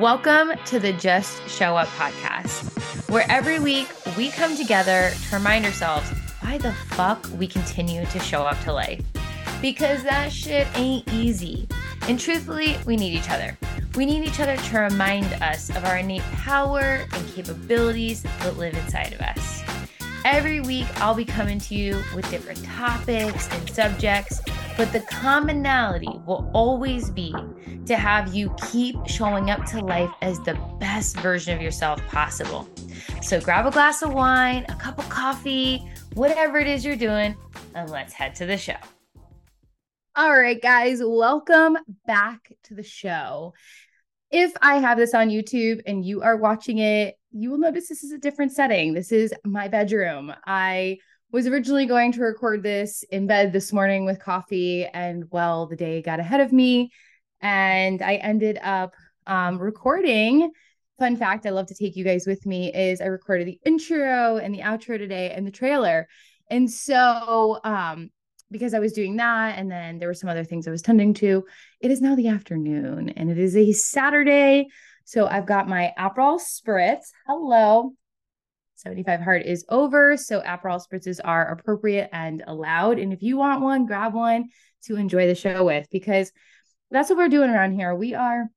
Welcome 0.00 0.52
to 0.66 0.78
the 0.78 0.92
Just 0.92 1.48
Show 1.48 1.74
Up 1.74 1.88
podcast, 1.88 3.08
where 3.08 3.24
every 3.30 3.58
week 3.58 3.88
we 4.14 4.28
come 4.28 4.54
together 4.54 5.10
to 5.10 5.36
remind 5.36 5.64
ourselves 5.64 6.06
why 6.40 6.58
the 6.58 6.74
fuck 6.90 7.26
we 7.38 7.46
continue 7.46 8.04
to 8.04 8.18
show 8.18 8.42
up 8.42 8.62
to 8.64 8.74
life. 8.74 9.02
Because 9.62 10.02
that 10.02 10.30
shit 10.30 10.68
ain't 10.74 11.10
easy. 11.14 11.66
And 12.02 12.20
truthfully, 12.20 12.76
we 12.84 12.96
need 12.96 13.14
each 13.14 13.30
other. 13.30 13.56
We 13.94 14.04
need 14.04 14.22
each 14.24 14.38
other 14.38 14.58
to 14.58 14.78
remind 14.80 15.32
us 15.42 15.70
of 15.70 15.82
our 15.86 15.96
innate 15.96 16.20
power 16.34 17.06
and 17.10 17.28
capabilities 17.34 18.22
that 18.22 18.58
live 18.58 18.74
inside 18.74 19.14
of 19.14 19.20
us. 19.22 19.62
Every 20.26 20.60
week, 20.60 20.88
I'll 21.00 21.14
be 21.14 21.24
coming 21.24 21.58
to 21.60 21.74
you 21.74 22.02
with 22.14 22.28
different 22.30 22.62
topics 22.66 23.48
and 23.50 23.70
subjects, 23.70 24.42
but 24.76 24.92
the 24.92 25.00
commonality 25.00 26.20
will 26.26 26.50
always 26.52 27.10
be 27.10 27.34
to 27.86 27.96
have 27.96 28.34
you 28.34 28.54
keep 28.70 28.96
showing 29.06 29.50
up 29.50 29.64
to 29.66 29.80
life 29.80 30.10
as 30.20 30.38
the 30.40 30.54
best 30.78 31.18
version 31.20 31.56
of 31.56 31.62
yourself 31.62 32.04
possible. 32.08 32.68
So 33.22 33.40
grab 33.40 33.66
a 33.66 33.70
glass 33.70 34.02
of 34.02 34.12
wine, 34.12 34.66
a 34.68 34.74
cup 34.74 34.98
of 34.98 35.08
coffee, 35.08 35.90
whatever 36.14 36.58
it 36.58 36.66
is 36.66 36.84
you're 36.84 36.96
doing, 36.96 37.36
and 37.74 37.90
let's 37.90 38.12
head 38.12 38.34
to 38.36 38.46
the 38.46 38.58
show. 38.58 38.76
All 40.14 40.38
right, 40.38 40.60
guys, 40.60 41.00
welcome 41.02 41.76
back 42.06 42.52
to 42.64 42.74
the 42.74 42.82
show. 42.82 43.54
If 44.30 44.52
I 44.60 44.78
have 44.78 44.98
this 44.98 45.14
on 45.14 45.28
YouTube 45.28 45.82
and 45.86 46.04
you 46.04 46.22
are 46.22 46.36
watching 46.36 46.78
it, 46.78 47.16
you 47.32 47.50
will 47.50 47.58
notice 47.58 47.88
this 47.88 48.02
is 48.02 48.12
a 48.12 48.18
different 48.18 48.52
setting. 48.52 48.94
This 48.94 49.12
is 49.12 49.32
my 49.44 49.68
bedroom. 49.68 50.32
I 50.46 50.98
was 51.36 51.46
originally 51.46 51.84
going 51.84 52.12
to 52.12 52.22
record 52.22 52.62
this 52.62 53.04
in 53.10 53.26
bed 53.26 53.52
this 53.52 53.70
morning 53.70 54.06
with 54.06 54.18
coffee, 54.18 54.86
and 54.86 55.24
well, 55.30 55.66
the 55.66 55.76
day 55.76 56.00
got 56.00 56.18
ahead 56.18 56.40
of 56.40 56.50
me, 56.50 56.90
and 57.42 58.00
I 58.00 58.14
ended 58.14 58.58
up 58.62 58.94
um, 59.26 59.58
recording. 59.58 60.50
Fun 60.98 61.14
fact 61.14 61.44
I 61.44 61.50
love 61.50 61.66
to 61.66 61.74
take 61.74 61.94
you 61.94 62.04
guys 62.04 62.26
with 62.26 62.46
me 62.46 62.72
is 62.72 63.02
I 63.02 63.08
recorded 63.08 63.46
the 63.46 63.60
intro 63.66 64.38
and 64.38 64.54
the 64.54 64.60
outro 64.60 64.96
today 64.96 65.30
and 65.30 65.46
the 65.46 65.50
trailer. 65.50 66.08
And 66.48 66.70
so, 66.70 67.60
um, 67.64 68.08
because 68.50 68.72
I 68.72 68.78
was 68.78 68.94
doing 68.94 69.16
that, 69.16 69.58
and 69.58 69.70
then 69.70 69.98
there 69.98 70.08
were 70.08 70.14
some 70.14 70.30
other 70.30 70.44
things 70.44 70.66
I 70.66 70.70
was 70.70 70.80
tending 70.80 71.12
to, 71.14 71.44
it 71.82 71.90
is 71.90 72.00
now 72.00 72.14
the 72.14 72.28
afternoon 72.28 73.10
and 73.10 73.30
it 73.30 73.36
is 73.36 73.54
a 73.58 73.72
Saturday. 73.72 74.68
So 75.04 75.26
I've 75.26 75.44
got 75.44 75.68
my 75.68 75.92
Aperol 75.98 76.40
Spritz. 76.40 77.08
Hello. 77.26 77.92
75 78.76 79.20
hard 79.20 79.42
is 79.42 79.64
over. 79.68 80.16
So 80.16 80.40
Aperol 80.40 80.80
spritzes 80.80 81.18
are 81.24 81.50
appropriate 81.50 82.10
and 82.12 82.44
allowed. 82.46 82.98
And 82.98 83.12
if 83.12 83.22
you 83.22 83.36
want 83.36 83.62
one, 83.62 83.86
grab 83.86 84.14
one 84.14 84.50
to 84.84 84.96
enjoy 84.96 85.26
the 85.26 85.34
show 85.34 85.64
with 85.64 85.88
because 85.90 86.30
that's 86.90 87.08
what 87.08 87.18
we're 87.18 87.28
doing 87.28 87.50
around 87.50 87.72
here. 87.72 87.94
We 87.94 88.14
are 88.14 88.48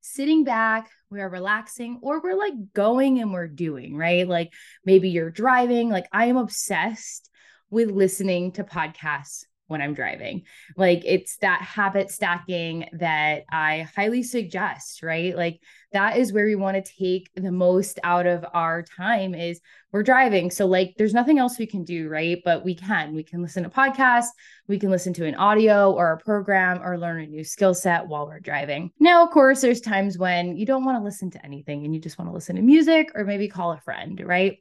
sitting 0.00 0.44
back, 0.44 0.90
we 1.10 1.20
are 1.20 1.28
relaxing, 1.28 2.00
or 2.02 2.20
we're 2.20 2.36
like 2.36 2.54
going 2.74 3.20
and 3.20 3.32
we're 3.32 3.48
doing, 3.48 3.96
right? 3.96 4.26
Like 4.26 4.52
maybe 4.84 5.10
you're 5.10 5.30
driving. 5.30 5.90
Like 5.90 6.06
I 6.12 6.26
am 6.26 6.36
obsessed 6.36 7.30
with 7.70 7.90
listening 7.90 8.52
to 8.52 8.64
podcasts 8.64 9.44
when 9.70 9.80
I'm 9.80 9.94
driving. 9.94 10.42
Like 10.76 11.02
it's 11.04 11.36
that 11.38 11.62
habit 11.62 12.10
stacking 12.10 12.88
that 12.94 13.44
I 13.50 13.88
highly 13.94 14.22
suggest, 14.22 15.02
right? 15.02 15.34
Like 15.36 15.60
that 15.92 16.16
is 16.16 16.32
where 16.32 16.46
we 16.46 16.56
want 16.56 16.84
to 16.84 16.92
take 16.92 17.30
the 17.34 17.52
most 17.52 17.98
out 18.02 18.26
of 18.26 18.44
our 18.52 18.82
time 18.82 19.34
is 19.34 19.60
we're 19.92 20.02
driving. 20.02 20.50
So 20.50 20.66
like 20.66 20.94
there's 20.96 21.14
nothing 21.14 21.38
else 21.38 21.58
we 21.58 21.66
can 21.66 21.84
do, 21.84 22.08
right? 22.08 22.40
But 22.44 22.64
we 22.64 22.74
can. 22.74 23.14
We 23.14 23.22
can 23.22 23.42
listen 23.42 23.62
to 23.62 23.68
podcasts, 23.68 24.28
we 24.66 24.78
can 24.78 24.90
listen 24.90 25.12
to 25.14 25.26
an 25.26 25.34
audio 25.36 25.92
or 25.92 26.12
a 26.12 26.18
program 26.18 26.80
or 26.82 26.98
learn 26.98 27.22
a 27.22 27.26
new 27.26 27.44
skill 27.44 27.74
set 27.74 28.06
while 28.06 28.26
we're 28.26 28.40
driving. 28.40 28.90
Now, 28.98 29.24
of 29.24 29.30
course, 29.30 29.60
there's 29.60 29.80
times 29.80 30.18
when 30.18 30.56
you 30.56 30.66
don't 30.66 30.84
want 30.84 30.98
to 30.98 31.04
listen 31.04 31.30
to 31.32 31.44
anything 31.44 31.84
and 31.84 31.94
you 31.94 32.00
just 32.00 32.18
want 32.18 32.28
to 32.28 32.34
listen 32.34 32.56
to 32.56 32.62
music 32.62 33.12
or 33.14 33.24
maybe 33.24 33.48
call 33.48 33.72
a 33.72 33.80
friend, 33.80 34.20
right? 34.24 34.58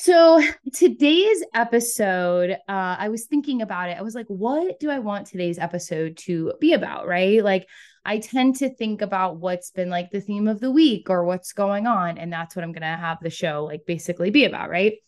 So, 0.00 0.40
today's 0.74 1.42
episode, 1.54 2.52
uh, 2.52 2.56
I 2.68 3.08
was 3.08 3.24
thinking 3.24 3.62
about 3.62 3.90
it. 3.90 3.98
I 3.98 4.02
was 4.02 4.14
like, 4.14 4.28
what 4.28 4.78
do 4.78 4.90
I 4.90 5.00
want 5.00 5.26
today's 5.26 5.58
episode 5.58 6.16
to 6.18 6.52
be 6.60 6.72
about? 6.72 7.08
Right. 7.08 7.42
Like, 7.42 7.66
I 8.04 8.18
tend 8.18 8.54
to 8.56 8.72
think 8.72 9.02
about 9.02 9.38
what's 9.38 9.72
been 9.72 9.90
like 9.90 10.12
the 10.12 10.20
theme 10.20 10.46
of 10.46 10.60
the 10.60 10.70
week 10.70 11.10
or 11.10 11.24
what's 11.24 11.52
going 11.52 11.88
on. 11.88 12.16
And 12.16 12.32
that's 12.32 12.54
what 12.54 12.62
I'm 12.62 12.70
going 12.70 12.82
to 12.82 12.86
have 12.86 13.18
the 13.20 13.28
show 13.28 13.64
like 13.64 13.86
basically 13.88 14.30
be 14.30 14.44
about. 14.44 14.70
Right. 14.70 14.98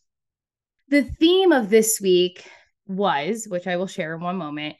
The 0.89 1.05
theme 1.05 1.53
of 1.53 1.71
this 1.71 2.01
week 2.01 2.45
was, 2.89 3.47
which 3.49 3.69
I 3.69 3.77
will 3.77 3.87
share 3.87 4.17
in 4.17 4.21
one 4.21 4.39
moment. 4.39 4.75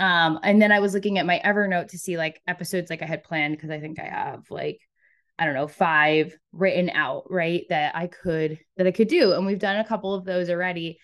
Um, 0.00 0.40
and 0.42 0.60
then 0.60 0.72
I 0.72 0.80
was 0.80 0.92
looking 0.92 1.18
at 1.18 1.26
my 1.26 1.40
Evernote 1.44 1.90
to 1.90 1.98
see 1.98 2.18
like 2.18 2.42
episodes 2.48 2.90
like 2.90 3.02
I 3.02 3.06
had 3.06 3.22
planned 3.22 3.56
because 3.56 3.70
I 3.70 3.78
think 3.78 4.00
I 4.00 4.08
have 4.08 4.50
like 4.50 4.80
I 5.42 5.44
don't 5.44 5.54
know, 5.54 5.66
five 5.66 6.38
written 6.52 6.88
out, 6.90 7.24
right? 7.28 7.64
That 7.68 7.96
I 7.96 8.06
could 8.06 8.60
that 8.76 8.86
I 8.86 8.92
could 8.92 9.08
do. 9.08 9.32
And 9.32 9.44
we've 9.44 9.58
done 9.58 9.80
a 9.80 9.84
couple 9.84 10.14
of 10.14 10.24
those 10.24 10.48
already. 10.48 11.00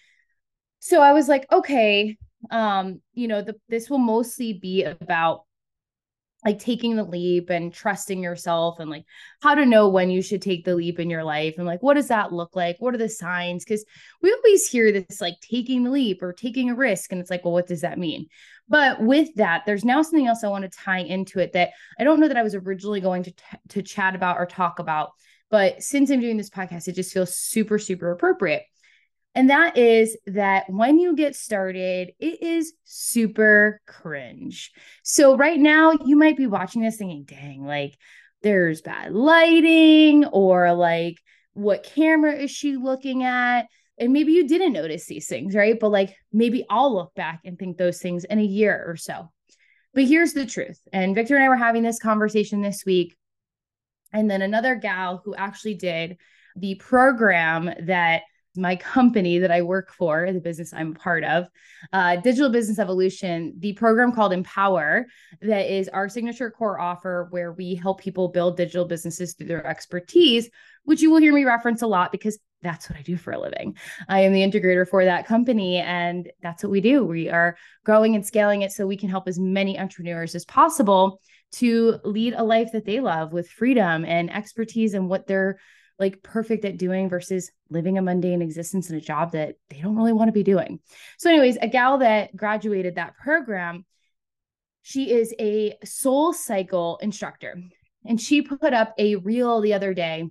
So 0.79 1.03
I 1.03 1.13
was 1.13 1.27
like, 1.27 1.51
okay, 1.51 2.17
um, 2.53 3.01
you 3.15 3.27
know, 3.27 3.43
the 3.43 3.57
this 3.69 3.91
will 3.91 3.99
mostly 3.99 4.53
be 4.53 4.85
about 4.85 5.43
like 6.45 6.61
taking 6.61 6.95
the 6.95 7.03
leap 7.03 7.51
and 7.51 7.75
trusting 7.75 8.23
yourself 8.23 8.79
and 8.79 8.89
like 8.89 9.05
how 9.43 9.57
to 9.57 9.67
know 9.67 9.89
when 9.89 10.09
you 10.09 10.23
should 10.23 10.41
take 10.41 10.65
the 10.65 10.77
leap 10.77 11.01
in 11.01 11.11
your 11.11 11.25
life 11.25 11.55
and 11.59 11.67
like 11.67 11.83
what 11.83 11.95
does 11.95 12.07
that 12.07 12.33
look 12.33 12.55
like 12.55 12.77
what 12.79 12.95
are 12.95 12.99
the 12.99 13.09
signs 13.09 13.65
because 13.65 13.85
we 14.23 14.33
always 14.33 14.69
hear 14.69 14.93
this 14.93 15.21
like 15.21 15.35
taking 15.41 15.83
the 15.83 15.91
leap 15.91 16.23
or 16.23 16.33
taking 16.33 16.71
a 16.71 16.77
risk 16.77 17.11
and 17.11 17.21
it's 17.21 17.29
like 17.29 17.45
well 17.45 17.53
what 17.53 17.67
does 17.67 17.81
that 17.81 17.99
mean 17.99 18.25
but 18.69 19.01
with 19.01 19.35
that 19.37 19.63
there's 19.67 19.85
now 19.85 20.03
something 20.03 20.27
else 20.27 20.45
i 20.45 20.49
want 20.49 20.63
to 20.63 20.79
tie 20.79 21.01
into 21.01 21.39
it 21.39 21.53
that 21.53 21.71
i 21.99 22.05
don't 22.05 22.21
know 22.21 22.29
that 22.29 22.37
i 22.37 22.43
was 22.43 22.55
originally 22.55 23.01
going 23.01 23.23
to 23.23 23.31
t- 23.31 23.43
to 23.69 23.83
chat 23.83 24.15
about 24.15 24.39
or 24.39 24.47
talk 24.47 24.79
about 24.79 25.11
but 25.51 25.83
since 25.83 26.11
i'm 26.11 26.21
doing 26.21 26.37
this 26.37 26.51
podcast 26.51 26.89
it 26.89 26.95
just 26.95 27.13
feels 27.13 27.35
super 27.35 27.79
super 27.79 28.11
appropriate 28.11 28.63
and 29.35 29.51
that 29.51 29.77
is 29.77 30.17
that 30.27 30.69
when 30.69 30.99
you 30.99 31.15
get 31.15 31.37
started, 31.37 32.11
it 32.19 32.43
is 32.43 32.73
super 32.83 33.81
cringe. 33.87 34.73
So, 35.05 35.37
right 35.37 35.61
now, 35.61 35.93
you 35.93 36.17
might 36.17 36.37
be 36.37 36.49
watching 36.49 36.83
this 36.83 36.97
thinking, 36.97 37.23
dang, 37.23 37.65
like 37.65 37.97
there's 38.43 38.81
bad 38.81 39.13
lighting, 39.13 40.25
or 40.25 40.73
like, 40.73 41.19
what 41.53 41.85
camera 41.85 42.35
is 42.35 42.51
she 42.51 42.77
looking 42.77 43.23
at? 43.23 43.67
And 44.01 44.13
maybe 44.13 44.33
you 44.33 44.47
didn't 44.47 44.73
notice 44.73 45.07
these 45.07 45.27
things, 45.27 45.55
right? 45.55 45.79
But 45.79 45.91
like, 45.91 46.17
maybe 46.33 46.65
I'll 46.71 46.95
look 46.95 47.15
back 47.15 47.41
and 47.45 47.59
think 47.59 47.77
those 47.77 47.99
things 47.99 48.25
in 48.25 48.39
a 48.39 48.45
year 48.45 48.85
or 48.87 48.97
so. 48.97 49.31
But 49.95 50.05
here's 50.05 50.33
the 50.33 50.47
truth. 50.47 50.81
And 50.93 51.15
Victor 51.15 51.35
and 51.35 51.45
I 51.45 51.49
were 51.49 51.57
having 51.57 51.83
this 51.83 51.99
conversation 51.99 52.61
this 52.61 52.85
week. 52.85 53.17
And 54.13 54.31
then 54.31 54.43
another 54.43 54.75
gal 54.75 55.23
who 55.25 55.35
actually 55.35 55.75
did 55.75 56.19
the 56.57 56.77
program 56.77 57.71
that 57.87 58.23
my 58.57 58.77
company 58.77 59.39
that 59.39 59.51
I 59.51 59.63
work 59.63 59.93
for, 59.93 60.33
the 60.33 60.41
business 60.41 60.73
I'm 60.73 60.95
part 60.95 61.25
of, 61.25 61.47
uh, 61.93 62.17
Digital 62.17 62.51
Business 62.51 62.79
Evolution, 62.79 63.55
the 63.59 63.73
program 63.75 64.13
called 64.13 64.33
Empower, 64.33 65.07
that 65.43 65.73
is 65.73 65.89
our 65.89 66.09
signature 66.09 66.51
core 66.51 66.81
offer 66.81 67.29
where 67.31 67.53
we 67.53 67.75
help 67.75 68.01
people 68.01 68.29
build 68.29 68.57
digital 68.57 68.85
businesses 68.85 69.35
through 69.35 69.47
their 69.47 69.67
expertise, 69.67 70.51
which 70.85 71.03
you 71.03 71.11
will 71.11 71.19
hear 71.19 71.33
me 71.33 71.45
reference 71.45 71.83
a 71.83 71.87
lot 71.87 72.11
because 72.11 72.39
that's 72.63 72.91
what 72.91 72.99
I 72.99 73.03
do 73.03 73.17
for 73.17 73.33
a 73.33 73.41
living. 73.41 73.77
I 74.09 74.21
am 74.21 74.33
the 74.33 74.43
integrator 74.43 74.89
for 74.89 75.05
that 75.05 75.27
company, 75.27 75.79
and 75.79 76.31
that's 76.43 76.63
what 76.63 76.73
we 76.73 76.81
do. 76.81 77.05
We 77.05 77.29
are 77.29 77.57
growing 77.85 78.15
and 78.15 78.27
scaling 78.27 78.63
it 78.63 78.73
so 78.73 78.87
we 78.87 78.97
can 78.97 79.09
help 79.09 79.29
as 79.29 79.39
many 79.39 79.79
entrepreneurs 79.79 80.35
as 80.35 80.45
possible 80.45 81.21
to 81.53 81.99
lead 82.05 82.35
a 82.35 82.43
life 82.43 82.73
that 82.73 82.85
they 82.85 83.01
love 83.01 83.33
with 83.33 83.49
freedom 83.49 84.05
and 84.05 84.33
expertise 84.33 84.95
and 84.95 85.09
what 85.09 85.27
they're 85.27 85.59
like 85.99 86.23
perfect 86.23 86.65
at 86.65 86.79
doing 86.79 87.09
versus 87.09 87.51
living 87.71 87.99
a 87.99 88.03
mundane 88.03 88.43
existence 88.43 88.89
in 88.91 88.97
a 88.97 89.01
job 89.01 89.33
that 89.33 89.57
they 89.69 89.81
don't 89.81 89.97
really 89.97 90.13
want 90.13 90.29
to 90.29 90.33
be 90.33 90.45
doing. 90.45 90.79
So, 91.19 91.29
anyways, 91.31 91.57
a 91.61 91.69
gal 91.69 91.99
that 91.99 92.37
graduated 92.37 92.97
that 92.97 93.17
program, 93.17 93.85
she 94.83 95.11
is 95.11 95.35
a 95.41 95.77
soul 95.85 96.33
cycle 96.33 96.99
instructor. 97.03 97.57
And 98.05 98.21
she 98.21 98.43
put 98.43 98.73
up 98.73 98.95
a 98.97 99.17
reel 99.17 99.61
the 99.61 99.75
other 99.75 99.93
day 99.93 100.31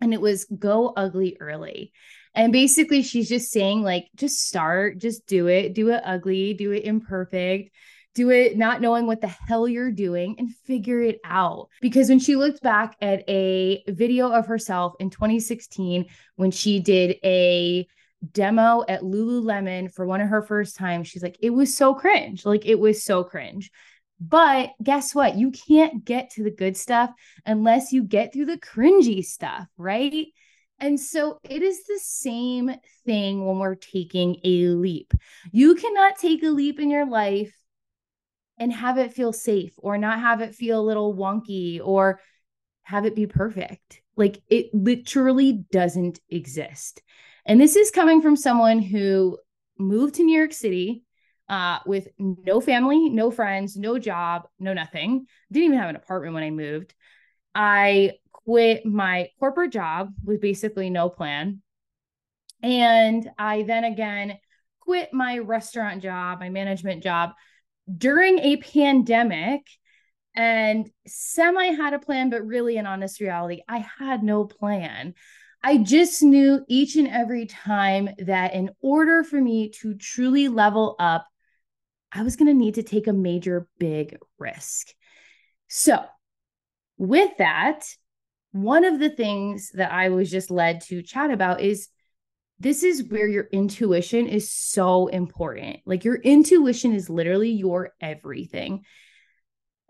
and 0.00 0.12
it 0.12 0.20
was 0.20 0.46
go 0.46 0.92
ugly 0.96 1.36
early. 1.40 1.92
And 2.34 2.52
basically, 2.52 3.02
she's 3.02 3.28
just 3.28 3.52
saying, 3.52 3.82
like, 3.82 4.08
just 4.16 4.46
start, 4.46 4.98
just 4.98 5.26
do 5.26 5.46
it, 5.46 5.72
do 5.72 5.90
it 5.90 6.02
ugly, 6.04 6.54
do 6.54 6.72
it 6.72 6.84
imperfect, 6.84 7.70
do 8.14 8.30
it 8.30 8.56
not 8.56 8.80
knowing 8.80 9.06
what 9.06 9.20
the 9.20 9.28
hell 9.28 9.68
you're 9.68 9.92
doing 9.92 10.36
and 10.38 10.54
figure 10.66 11.00
it 11.00 11.20
out. 11.24 11.68
Because 11.80 12.08
when 12.08 12.18
she 12.18 12.36
looked 12.36 12.62
back 12.62 12.96
at 13.00 13.28
a 13.28 13.84
video 13.88 14.30
of 14.30 14.46
herself 14.46 14.94
in 14.98 15.10
2016, 15.10 16.06
when 16.36 16.50
she 16.50 16.80
did 16.80 17.16
a 17.24 17.86
demo 18.32 18.84
at 18.88 19.02
Lululemon 19.02 19.92
for 19.92 20.06
one 20.06 20.20
of 20.20 20.28
her 20.28 20.42
first 20.42 20.76
times, 20.76 21.08
she's 21.08 21.22
like, 21.22 21.36
it 21.40 21.50
was 21.50 21.76
so 21.76 21.94
cringe. 21.94 22.44
Like, 22.44 22.66
it 22.66 22.78
was 22.78 23.04
so 23.04 23.22
cringe. 23.22 23.70
But 24.26 24.70
guess 24.82 25.14
what? 25.14 25.36
You 25.36 25.50
can't 25.50 26.04
get 26.04 26.30
to 26.30 26.44
the 26.44 26.50
good 26.50 26.76
stuff 26.76 27.10
unless 27.44 27.92
you 27.92 28.02
get 28.02 28.32
through 28.32 28.46
the 28.46 28.58
cringy 28.58 29.22
stuff, 29.24 29.66
right? 29.76 30.28
And 30.78 30.98
so 30.98 31.40
it 31.44 31.62
is 31.62 31.84
the 31.84 32.00
same 32.02 32.70
thing 33.04 33.44
when 33.44 33.58
we're 33.58 33.74
taking 33.74 34.36
a 34.42 34.68
leap. 34.68 35.12
You 35.52 35.74
cannot 35.74 36.18
take 36.18 36.42
a 36.42 36.48
leap 36.48 36.80
in 36.80 36.90
your 36.90 37.06
life 37.06 37.54
and 38.58 38.72
have 38.72 38.98
it 38.98 39.12
feel 39.12 39.32
safe 39.32 39.74
or 39.76 39.98
not 39.98 40.20
have 40.20 40.40
it 40.40 40.54
feel 40.54 40.80
a 40.80 40.82
little 40.82 41.14
wonky 41.14 41.80
or 41.82 42.20
have 42.82 43.04
it 43.04 43.14
be 43.14 43.26
perfect. 43.26 44.00
Like 44.16 44.40
it 44.48 44.72
literally 44.72 45.64
doesn't 45.70 46.20
exist. 46.30 47.02
And 47.44 47.60
this 47.60 47.76
is 47.76 47.90
coming 47.90 48.22
from 48.22 48.36
someone 48.36 48.78
who 48.78 49.38
moved 49.78 50.14
to 50.14 50.22
New 50.22 50.36
York 50.36 50.52
City 50.52 51.03
uh, 51.48 51.78
with 51.86 52.08
no 52.18 52.60
family, 52.60 53.10
no 53.10 53.30
friends, 53.30 53.76
no 53.76 53.98
job, 53.98 54.48
no 54.58 54.72
nothing. 54.72 55.26
Didn't 55.52 55.66
even 55.66 55.78
have 55.78 55.90
an 55.90 55.96
apartment 55.96 56.34
when 56.34 56.42
I 56.42 56.50
moved. 56.50 56.94
I 57.54 58.12
quit 58.32 58.84
my 58.86 59.28
corporate 59.38 59.72
job 59.72 60.12
with 60.24 60.40
basically 60.40 60.90
no 60.90 61.08
plan. 61.08 61.62
And 62.62 63.30
I 63.38 63.62
then 63.62 63.84
again 63.84 64.38
quit 64.80 65.12
my 65.12 65.38
restaurant 65.38 66.02
job, 66.02 66.40
my 66.40 66.48
management 66.48 67.02
job 67.02 67.32
during 67.96 68.38
a 68.38 68.56
pandemic 68.56 69.66
and 70.36 70.90
semi 71.06 71.66
had 71.66 71.94
a 71.94 71.98
plan, 71.98 72.30
but 72.30 72.46
really, 72.46 72.76
in 72.76 72.86
honest 72.86 73.20
reality, 73.20 73.62
I 73.68 73.86
had 73.98 74.22
no 74.22 74.44
plan. 74.44 75.14
I 75.62 75.78
just 75.78 76.22
knew 76.22 76.64
each 76.68 76.96
and 76.96 77.08
every 77.08 77.46
time 77.46 78.10
that 78.18 78.54
in 78.54 78.70
order 78.80 79.22
for 79.22 79.40
me 79.40 79.70
to 79.80 79.94
truly 79.94 80.48
level 80.48 80.96
up, 80.98 81.26
I 82.14 82.22
was 82.22 82.36
going 82.36 82.46
to 82.46 82.54
need 82.54 82.74
to 82.74 82.82
take 82.82 83.08
a 83.08 83.12
major 83.12 83.66
big 83.78 84.16
risk. 84.38 84.88
So, 85.68 86.04
with 86.96 87.36
that, 87.38 87.84
one 88.52 88.84
of 88.84 89.00
the 89.00 89.10
things 89.10 89.72
that 89.74 89.90
I 89.90 90.10
was 90.10 90.30
just 90.30 90.50
led 90.50 90.82
to 90.82 91.02
chat 91.02 91.32
about 91.32 91.60
is 91.60 91.88
this 92.60 92.84
is 92.84 93.02
where 93.02 93.26
your 93.26 93.48
intuition 93.50 94.28
is 94.28 94.52
so 94.52 95.08
important. 95.08 95.80
Like, 95.84 96.04
your 96.04 96.14
intuition 96.14 96.94
is 96.94 97.10
literally 97.10 97.50
your 97.50 97.90
everything. 98.00 98.84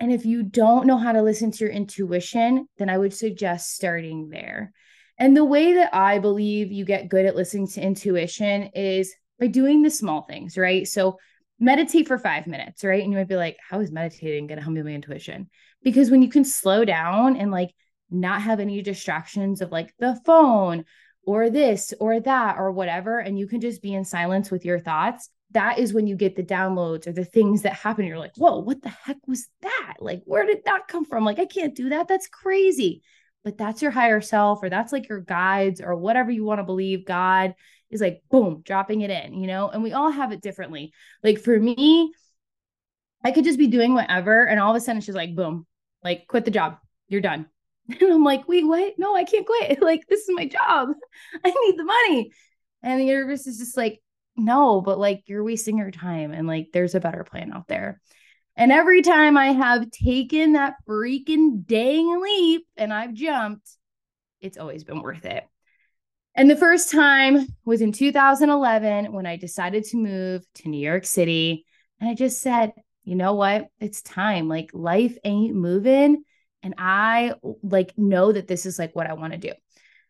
And 0.00 0.10
if 0.10 0.24
you 0.24 0.42
don't 0.42 0.86
know 0.86 0.96
how 0.96 1.12
to 1.12 1.22
listen 1.22 1.50
to 1.50 1.64
your 1.64 1.72
intuition, 1.72 2.66
then 2.78 2.88
I 2.88 2.96
would 2.96 3.12
suggest 3.12 3.74
starting 3.74 4.30
there. 4.30 4.72
And 5.18 5.36
the 5.36 5.44
way 5.44 5.74
that 5.74 5.94
I 5.94 6.18
believe 6.18 6.72
you 6.72 6.84
get 6.84 7.10
good 7.10 7.26
at 7.26 7.36
listening 7.36 7.68
to 7.68 7.82
intuition 7.82 8.70
is 8.74 9.14
by 9.38 9.46
doing 9.48 9.82
the 9.82 9.90
small 9.90 10.22
things, 10.22 10.56
right? 10.56 10.88
So 10.88 11.18
meditate 11.58 12.08
for 12.08 12.18
five 12.18 12.46
minutes, 12.46 12.84
right? 12.84 13.02
And 13.02 13.12
you 13.12 13.18
might 13.18 13.28
be 13.28 13.36
like, 13.36 13.56
how 13.68 13.80
is 13.80 13.92
meditating 13.92 14.46
going 14.46 14.58
to 14.58 14.62
help 14.62 14.74
me 14.74 14.80
with 14.80 14.86
my 14.86 14.94
intuition? 14.94 15.48
Because 15.82 16.10
when 16.10 16.22
you 16.22 16.28
can 16.28 16.44
slow 16.44 16.84
down 16.84 17.36
and 17.36 17.50
like 17.50 17.74
not 18.10 18.42
have 18.42 18.60
any 18.60 18.82
distractions 18.82 19.60
of 19.60 19.72
like 19.72 19.94
the 19.98 20.18
phone 20.24 20.84
or 21.22 21.50
this 21.50 21.94
or 22.00 22.20
that 22.20 22.56
or 22.58 22.72
whatever, 22.72 23.18
and 23.18 23.38
you 23.38 23.46
can 23.46 23.60
just 23.60 23.82
be 23.82 23.94
in 23.94 24.04
silence 24.04 24.50
with 24.50 24.64
your 24.64 24.80
thoughts, 24.80 25.30
that 25.52 25.78
is 25.78 25.94
when 25.94 26.06
you 26.06 26.16
get 26.16 26.34
the 26.34 26.42
downloads 26.42 27.06
or 27.06 27.12
the 27.12 27.24
things 27.24 27.62
that 27.62 27.74
happen. 27.74 28.04
You're 28.04 28.18
like, 28.18 28.36
whoa, 28.36 28.58
what 28.58 28.82
the 28.82 28.88
heck 28.88 29.18
was 29.26 29.46
that? 29.62 29.94
Like, 30.00 30.22
where 30.24 30.44
did 30.44 30.64
that 30.64 30.88
come 30.88 31.04
from? 31.04 31.24
Like, 31.24 31.38
I 31.38 31.46
can't 31.46 31.74
do 31.74 31.90
that. 31.90 32.08
That's 32.08 32.26
crazy. 32.26 33.02
But 33.44 33.58
that's 33.58 33.80
your 33.82 33.90
higher 33.90 34.20
self, 34.20 34.60
or 34.62 34.70
that's 34.70 34.92
like 34.92 35.08
your 35.08 35.20
guides, 35.20 35.80
or 35.80 35.94
whatever 35.94 36.30
you 36.30 36.44
want 36.44 36.60
to 36.60 36.64
believe. 36.64 37.04
God 37.04 37.54
is 37.94 38.00
like, 38.00 38.22
boom, 38.30 38.62
dropping 38.64 39.00
it 39.00 39.10
in, 39.10 39.34
you 39.34 39.46
know? 39.46 39.68
And 39.68 39.82
we 39.82 39.92
all 39.92 40.10
have 40.10 40.32
it 40.32 40.42
differently. 40.42 40.92
Like, 41.22 41.38
for 41.38 41.58
me, 41.58 42.12
I 43.24 43.30
could 43.30 43.44
just 43.44 43.58
be 43.58 43.68
doing 43.68 43.94
whatever. 43.94 44.44
And 44.44 44.60
all 44.60 44.70
of 44.70 44.76
a 44.76 44.80
sudden, 44.80 45.00
she's 45.00 45.14
like, 45.14 45.34
boom, 45.34 45.66
like, 46.02 46.26
quit 46.26 46.44
the 46.44 46.50
job. 46.50 46.78
You're 47.08 47.20
done. 47.20 47.46
And 48.00 48.12
I'm 48.12 48.24
like, 48.24 48.48
wait, 48.48 48.66
what? 48.66 48.94
No, 48.96 49.14
I 49.14 49.24
can't 49.24 49.46
quit. 49.46 49.78
Like, 49.82 50.06
this 50.08 50.20
is 50.20 50.34
my 50.34 50.46
job. 50.46 50.88
I 51.44 51.50
need 51.50 51.78
the 51.78 51.84
money. 51.84 52.32
And 52.82 53.00
the 53.00 53.04
universe 53.04 53.46
is 53.46 53.58
just 53.58 53.76
like, 53.76 54.00
no, 54.36 54.80
but 54.80 54.98
like 54.98 55.22
you're 55.26 55.44
wasting 55.44 55.78
your 55.78 55.90
time 55.90 56.32
and 56.32 56.46
like 56.46 56.68
there's 56.72 56.94
a 56.94 57.00
better 57.00 57.24
plan 57.24 57.52
out 57.52 57.68
there. 57.68 58.00
And 58.56 58.72
every 58.72 59.02
time 59.02 59.36
I 59.36 59.48
have 59.48 59.90
taken 59.90 60.52
that 60.52 60.74
freaking 60.88 61.66
dang 61.66 62.20
leap 62.20 62.66
and 62.76 62.92
I've 62.92 63.12
jumped, 63.12 63.68
it's 64.40 64.58
always 64.58 64.84
been 64.84 65.00
worth 65.00 65.24
it. 65.24 65.44
And 66.36 66.50
the 66.50 66.56
first 66.56 66.90
time 66.90 67.46
was 67.64 67.80
in 67.80 67.92
2011 67.92 69.12
when 69.12 69.26
I 69.26 69.36
decided 69.36 69.84
to 69.84 69.96
move 69.96 70.44
to 70.56 70.68
New 70.68 70.84
York 70.84 71.04
City. 71.04 71.64
And 72.00 72.10
I 72.10 72.14
just 72.14 72.40
said, 72.40 72.72
you 73.04 73.14
know 73.14 73.34
what? 73.34 73.68
It's 73.78 74.02
time. 74.02 74.48
Like 74.48 74.70
life 74.72 75.16
ain't 75.24 75.54
moving. 75.54 76.24
And 76.64 76.74
I 76.76 77.34
like 77.62 77.92
know 77.96 78.32
that 78.32 78.48
this 78.48 78.66
is 78.66 78.78
like 78.78 78.96
what 78.96 79.06
I 79.06 79.12
want 79.12 79.32
to 79.32 79.38
do. 79.38 79.52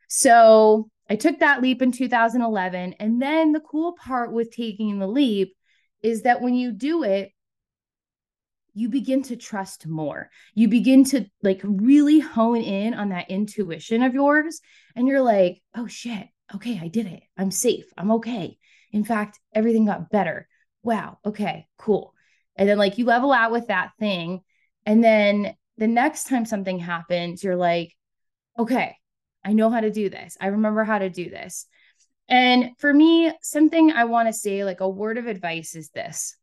So 0.08 0.88
I 1.10 1.16
took 1.16 1.40
that 1.40 1.60
leap 1.60 1.82
in 1.82 1.92
2011. 1.92 2.94
And 2.94 3.20
then 3.20 3.52
the 3.52 3.60
cool 3.60 3.92
part 3.92 4.32
with 4.32 4.50
taking 4.50 4.98
the 4.98 5.06
leap 5.06 5.54
is 6.02 6.22
that 6.22 6.40
when 6.40 6.54
you 6.54 6.72
do 6.72 7.02
it, 7.02 7.32
you 8.74 8.88
begin 8.88 9.22
to 9.22 9.36
trust 9.36 9.86
more. 9.86 10.30
You 10.54 10.68
begin 10.68 11.04
to 11.04 11.26
like 11.42 11.60
really 11.62 12.18
hone 12.18 12.60
in 12.60 12.92
on 12.92 13.10
that 13.10 13.30
intuition 13.30 14.02
of 14.02 14.14
yours. 14.14 14.60
And 14.96 15.06
you're 15.06 15.22
like, 15.22 15.62
oh 15.76 15.86
shit, 15.86 16.26
okay, 16.54 16.80
I 16.82 16.88
did 16.88 17.06
it. 17.06 17.22
I'm 17.38 17.50
safe. 17.50 17.86
I'm 17.96 18.10
okay. 18.12 18.58
In 18.92 19.04
fact, 19.04 19.38
everything 19.54 19.86
got 19.86 20.10
better. 20.10 20.48
Wow. 20.82 21.18
Okay, 21.24 21.66
cool. 21.78 22.14
And 22.56 22.68
then 22.68 22.78
like 22.78 22.98
you 22.98 23.04
level 23.04 23.32
out 23.32 23.52
with 23.52 23.68
that 23.68 23.92
thing. 23.98 24.40
And 24.84 25.02
then 25.02 25.54
the 25.78 25.86
next 25.86 26.24
time 26.24 26.44
something 26.44 26.78
happens, 26.78 27.42
you're 27.42 27.56
like, 27.56 27.92
okay, 28.58 28.96
I 29.44 29.52
know 29.52 29.70
how 29.70 29.80
to 29.80 29.90
do 29.90 30.08
this. 30.08 30.36
I 30.40 30.48
remember 30.48 30.84
how 30.84 30.98
to 30.98 31.10
do 31.10 31.30
this. 31.30 31.66
And 32.28 32.70
for 32.78 32.92
me, 32.92 33.32
something 33.42 33.92
I 33.92 34.04
want 34.04 34.28
to 34.28 34.32
say, 34.32 34.64
like 34.64 34.80
a 34.80 34.88
word 34.88 35.18
of 35.18 35.26
advice, 35.26 35.74
is 35.74 35.90
this. 35.90 36.36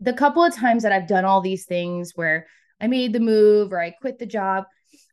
The 0.00 0.12
couple 0.12 0.44
of 0.44 0.54
times 0.54 0.82
that 0.82 0.92
I've 0.92 1.08
done 1.08 1.24
all 1.24 1.40
these 1.40 1.64
things 1.64 2.12
where 2.14 2.46
I 2.80 2.86
made 2.86 3.12
the 3.12 3.20
move 3.20 3.72
or 3.72 3.80
I 3.80 3.90
quit 3.90 4.18
the 4.18 4.26
job, 4.26 4.64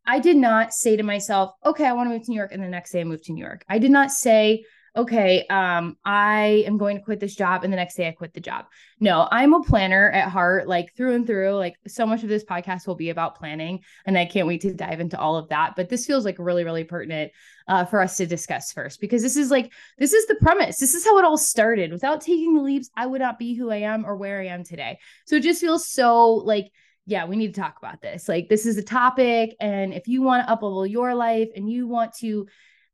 I 0.05 0.19
did 0.19 0.35
not 0.35 0.73
say 0.73 0.97
to 0.97 1.03
myself, 1.03 1.51
okay, 1.65 1.85
I 1.85 1.93
want 1.93 2.09
to 2.09 2.13
move 2.13 2.25
to 2.25 2.31
New 2.31 2.37
York. 2.37 2.51
And 2.51 2.61
the 2.61 2.67
next 2.67 2.91
day 2.91 3.01
I 3.01 3.05
moved 3.05 3.23
to 3.25 3.33
New 3.33 3.43
York. 3.43 3.63
I 3.69 3.79
did 3.79 3.91
not 3.91 4.11
say, 4.11 4.65
okay, 4.95 5.45
um, 5.47 5.97
I 6.05 6.63
am 6.67 6.77
going 6.77 6.97
to 6.97 7.03
quit 7.03 7.19
this 7.19 7.35
job, 7.35 7.63
and 7.63 7.73
the 7.73 7.77
next 7.77 7.95
day 7.95 8.07
I 8.07 8.11
quit 8.11 8.33
the 8.33 8.39
job. 8.39 8.65
No, 8.99 9.27
I'm 9.31 9.53
a 9.53 9.63
planner 9.63 10.11
at 10.11 10.29
heart, 10.29 10.67
like 10.67 10.95
through 10.95 11.15
and 11.15 11.25
through. 11.25 11.55
Like 11.55 11.75
so 11.87 12.05
much 12.05 12.23
of 12.23 12.29
this 12.29 12.43
podcast 12.43 12.85
will 12.85 12.95
be 12.95 13.09
about 13.09 13.37
planning, 13.37 13.81
and 14.05 14.17
I 14.17 14.25
can't 14.25 14.47
wait 14.47 14.61
to 14.61 14.73
dive 14.73 14.99
into 14.99 15.19
all 15.19 15.35
of 15.35 15.49
that. 15.49 15.75
But 15.75 15.89
this 15.89 16.05
feels 16.05 16.25
like 16.25 16.37
really, 16.37 16.63
really 16.63 16.83
pertinent 16.83 17.31
uh, 17.67 17.85
for 17.85 18.01
us 18.01 18.17
to 18.17 18.27
discuss 18.27 18.71
first 18.71 19.01
because 19.01 19.21
this 19.21 19.37
is 19.37 19.49
like 19.49 19.71
this 19.97 20.13
is 20.13 20.27
the 20.27 20.35
premise. 20.35 20.77
This 20.77 20.93
is 20.93 21.03
how 21.03 21.17
it 21.17 21.25
all 21.25 21.37
started. 21.37 21.91
Without 21.91 22.21
taking 22.21 22.53
the 22.53 22.61
leaps, 22.61 22.89
I 22.95 23.07
would 23.07 23.21
not 23.21 23.39
be 23.39 23.55
who 23.55 23.71
I 23.71 23.77
am 23.77 24.05
or 24.05 24.15
where 24.15 24.41
I 24.41 24.47
am 24.47 24.63
today. 24.63 24.99
So 25.25 25.37
it 25.37 25.43
just 25.43 25.61
feels 25.61 25.87
so 25.87 26.33
like 26.33 26.71
yeah, 27.05 27.25
we 27.25 27.35
need 27.35 27.53
to 27.53 27.59
talk 27.59 27.77
about 27.77 28.01
this. 28.01 28.29
Like, 28.29 28.47
this 28.47 28.65
is 28.65 28.77
a 28.77 28.81
topic. 28.81 29.57
And 29.59 29.93
if 29.93 30.07
you 30.07 30.21
want 30.21 30.47
to 30.47 30.53
uplevel 30.53 30.89
your 30.89 31.13
life 31.13 31.49
and 31.53 31.69
you 31.69 31.85
want 31.85 32.13
to 32.19 32.47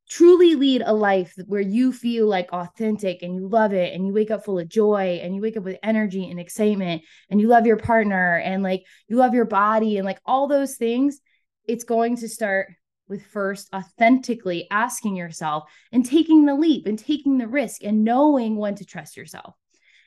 truly 0.10 0.56
lead 0.56 0.82
a 0.84 0.94
life 0.94 1.34
where 1.46 1.62
you 1.62 1.94
feel 1.94 2.28
like 2.28 2.52
authentic 2.52 3.22
and 3.22 3.36
you 3.36 3.48
love 3.48 3.74
it 3.74 3.94
and 3.94 4.08
you 4.08 4.12
wake 4.12 4.32
up 4.32 4.44
full 4.44 4.58
of 4.58 4.68
joy 4.68 5.20
and 5.22 5.36
you 5.36 5.42
wake 5.42 5.56
up 5.56 5.64
with 5.64 5.78
energy 5.84 6.30
and 6.30 6.40
excitement 6.40 7.04
and 7.30 7.40
you 7.40 7.48
love 7.48 7.68
your 7.68 7.78
partner 7.78 8.38
and 8.38 8.64
like 8.64 8.84
you 9.08 9.16
love 9.16 9.36
your 9.36 9.46
body 9.46 9.98
and 9.98 10.06
like 10.06 10.20
all 10.26 10.48
those 10.48 10.76
things, 10.76 11.22
it's 11.68 11.84
going 11.84 12.18
to 12.18 12.28
start 12.28 12.70
with 13.08 13.24
first 13.26 13.70
authentically 13.74 14.68
asking 14.72 15.16
yourself 15.16 15.70
and 15.92 16.06
taking 16.06 16.46
the 16.46 16.56
leap 16.56 16.88
and 16.88 16.98
taking 16.98 17.38
the 17.38 17.48
risk 17.48 17.84
and 17.84 18.04
knowing 18.04 18.56
when 18.56 18.76
to 18.76 18.86
trust 18.86 19.16
yourself. 19.16 19.56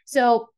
So, 0.05 0.49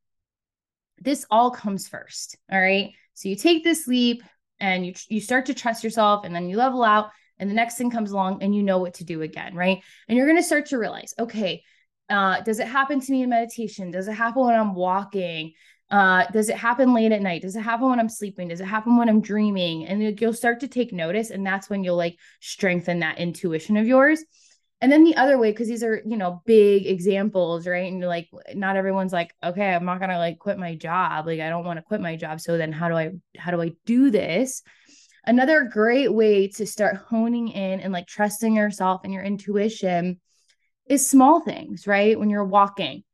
this 0.99 1.27
all 1.31 1.51
comes 1.51 1.87
first. 1.87 2.39
All 2.51 2.61
right. 2.61 2.93
So, 3.13 3.29
you 3.29 3.37
take 3.37 3.63
this 3.63 3.87
leap 3.87 4.23
and 4.59 4.87
you, 4.87 4.95
you 5.09 5.21
start 5.21 5.47
to 5.47 5.55
trust 5.55 5.85
yourself 5.85 6.25
and 6.25 6.35
then 6.35 6.49
you 6.49 6.57
level 6.57 6.83
out 6.83 7.11
and 7.39 7.51
the 7.51 7.55
next 7.55 7.77
thing 7.77 7.91
comes 7.91 8.13
along 8.13 8.43
and 8.43 8.55
you 8.55 8.63
know 8.63 8.79
what 8.79 8.95
to 8.95 9.05
do 9.05 9.23
again, 9.23 9.55
right? 9.55 9.83
And 10.09 10.17
you're 10.17 10.27
going 10.27 10.39
to 10.39 10.43
start 10.43 10.67
to 10.67 10.79
realize, 10.79 11.15
okay, 11.19 11.63
uh, 12.11 12.41
does 12.43 12.61
it 12.61 12.69
happen 12.69 13.01
to 13.01 13.13
me 13.13 13.23
in 13.23 13.31
meditation? 13.31 13.91
Does 13.91 14.09
it 14.09 14.13
happen 14.13 14.45
when 14.45 14.55
I'm 14.55 14.75
walking? 14.75 15.53
Uh, 15.91 16.27
does 16.33 16.49
it 16.49 16.57
happen 16.57 16.95
late 16.95 17.13
at 17.13 17.23
night? 17.23 17.43
Does 17.43 17.57
it 17.57 17.61
happen 17.63 17.89
when 17.89 18.01
I'm 18.01 18.09
sleeping? 18.09 18.49
Does 18.49 18.61
it 18.61 18.67
happen 18.67 18.97
when 18.97 19.09
I'm 19.09 19.21
dreaming? 19.21 19.87
And 19.87 20.19
you'll 20.21 20.33
start 20.33 20.61
to 20.61 20.69
take 20.69 20.93
notice, 20.93 21.31
and 21.31 21.47
that's 21.47 21.69
when 21.71 21.85
you'll 21.85 21.97
like 21.97 22.19
strengthen 22.41 23.01
that 23.01 23.19
intuition 23.19 23.77
of 23.77 23.87
yours. 23.87 24.25
And 24.81 24.91
then 24.91 25.05
the 25.05 25.17
other 25.17 25.39
way, 25.39 25.51
because 25.51 25.69
these 25.69 25.83
are, 25.83 26.03
you 26.05 26.17
know, 26.17 26.43
big 26.45 26.87
examples, 26.87 27.67
right? 27.67 27.91
And 27.91 28.03
like, 28.03 28.29
not 28.55 28.77
everyone's 28.77 29.13
like, 29.13 29.33
okay, 29.43 29.75
I'm 29.75 29.85
not 29.85 30.01
gonna 30.01 30.19
like 30.19 30.39
quit 30.39 30.59
my 30.59 30.75
job. 30.75 31.27
Like, 31.27 31.41
I 31.41 31.49
don't 31.49 31.65
want 31.65 31.79
to 31.79 31.83
quit 31.83 32.01
my 32.01 32.17
job. 32.17 32.41
So 32.41 32.59
then, 32.59 32.73
how 32.73 32.89
do 32.89 32.97
I, 32.97 33.13
how 33.37 33.51
do 33.51 33.63
I 33.63 33.73
do 33.87 34.11
this? 34.11 34.63
Another 35.27 35.65
great 35.65 36.13
way 36.13 36.49
to 36.49 36.67
start 36.67 36.97
honing 36.97 37.49
in 37.49 37.81
and 37.81 37.93
like 37.93 38.07
trusting 38.07 38.57
yourself 38.57 39.03
and 39.05 39.13
your 39.13 39.23
intuition 39.23 40.21
is 40.87 41.09
small 41.09 41.41
things, 41.41 41.87
right? 41.87 42.19
When 42.19 42.31
you're 42.31 42.45
walking 42.45 43.05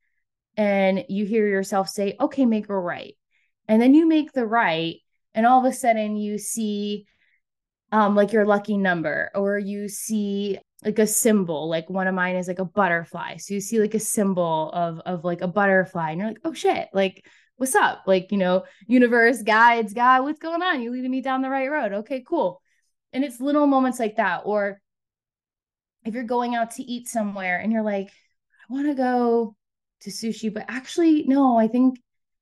and 0.56 1.04
you 1.08 1.24
hear 1.24 1.46
yourself 1.46 1.88
say, 1.88 2.16
okay, 2.20 2.46
make 2.46 2.68
a 2.68 2.78
right. 2.78 3.14
And 3.68 3.80
then 3.80 3.94
you 3.94 4.08
make 4.08 4.32
the 4.32 4.46
right, 4.46 4.96
and 5.34 5.46
all 5.46 5.64
of 5.64 5.70
a 5.70 5.74
sudden 5.74 6.16
you 6.16 6.38
see 6.38 7.06
um 7.92 8.16
like 8.16 8.32
your 8.32 8.44
lucky 8.44 8.76
number, 8.76 9.30
or 9.34 9.58
you 9.58 9.88
see 9.88 10.58
like 10.84 10.98
a 10.98 11.06
symbol 11.06 11.68
like 11.68 11.90
one 11.90 12.06
of 12.06 12.14
mine 12.14 12.36
is 12.36 12.48
like 12.48 12.58
a 12.58 12.64
butterfly 12.64 13.36
so 13.36 13.52
you 13.54 13.60
see 13.60 13.78
like 13.78 13.94
a 13.94 14.00
symbol 14.00 14.70
of 14.72 14.98
of 15.00 15.24
like 15.24 15.42
a 15.42 15.48
butterfly 15.48 16.10
and 16.10 16.20
you're 16.20 16.28
like 16.28 16.40
oh 16.44 16.54
shit 16.54 16.88
like 16.94 17.24
what's 17.60 17.74
up? 17.74 18.04
Like, 18.06 18.32
you 18.32 18.38
know, 18.38 18.64
universe, 18.86 19.42
guides, 19.42 19.92
God, 19.92 20.22
what's 20.22 20.38
going 20.38 20.62
on? 20.62 20.80
You're 20.80 20.94
leading 20.94 21.10
me 21.10 21.20
down 21.20 21.42
the 21.42 21.50
right 21.50 21.70
road. 21.70 21.92
Okay, 21.92 22.24
cool. 22.26 22.62
And 23.12 23.22
it's 23.22 23.38
little 23.38 23.66
moments 23.66 24.00
like 24.00 24.16
that. 24.16 24.44
Or 24.46 24.80
if 26.06 26.14
you're 26.14 26.24
going 26.24 26.54
out 26.54 26.70
to 26.76 26.82
eat 26.82 27.06
somewhere 27.06 27.58
and 27.58 27.70
you're 27.70 27.82
like, 27.82 28.06
I 28.08 28.72
want 28.72 28.86
to 28.86 28.94
go 28.94 29.56
to 30.00 30.10
sushi, 30.10 30.52
but 30.52 30.64
actually, 30.68 31.24
no, 31.24 31.58
I 31.58 31.68
think 31.68 31.98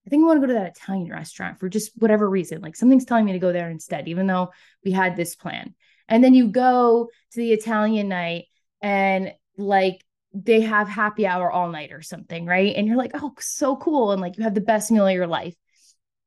I 0.07 0.11
think 0.11 0.23
I 0.23 0.27
want 0.27 0.41
to 0.41 0.47
go 0.47 0.53
to 0.53 0.61
that 0.61 0.77
Italian 0.77 1.11
restaurant 1.11 1.59
for 1.59 1.69
just 1.69 1.91
whatever 1.97 2.31
reason. 2.31 2.61
Like 2.61 2.77
something's 2.77 3.05
telling 3.05 3.25
me 3.25 3.33
to 3.33 3.41
go 3.41 3.53
there 3.53 3.71
instead, 3.71 4.07
even 4.07 4.29
though 4.29 4.53
we 4.85 4.93
had 4.93 5.17
this 5.17 5.35
plan. 5.35 5.75
And 6.09 6.23
then 6.23 6.33
you 6.33 6.47
go 6.47 7.09
to 7.33 7.37
the 7.37 7.53
Italian 7.53 8.09
night 8.09 8.45
and 8.81 9.33
like 9.57 10.05
they 10.33 10.61
have 10.61 10.89
happy 10.89 11.27
hour 11.27 11.51
all 11.51 11.71
night 11.71 11.93
or 11.93 12.03
something, 12.03 12.45
right? 12.47 12.75
And 12.77 12.87
you're 12.87 12.97
like, 12.97 13.13
oh, 13.15 13.33
so 13.39 13.77
cool. 13.77 14.13
And 14.13 14.21
like 14.21 14.37
you 14.37 14.45
have 14.45 14.55
the 14.55 14.61
best 14.61 14.91
meal 14.91 15.07
of 15.07 15.15
your 15.15 15.27
life. 15.27 15.55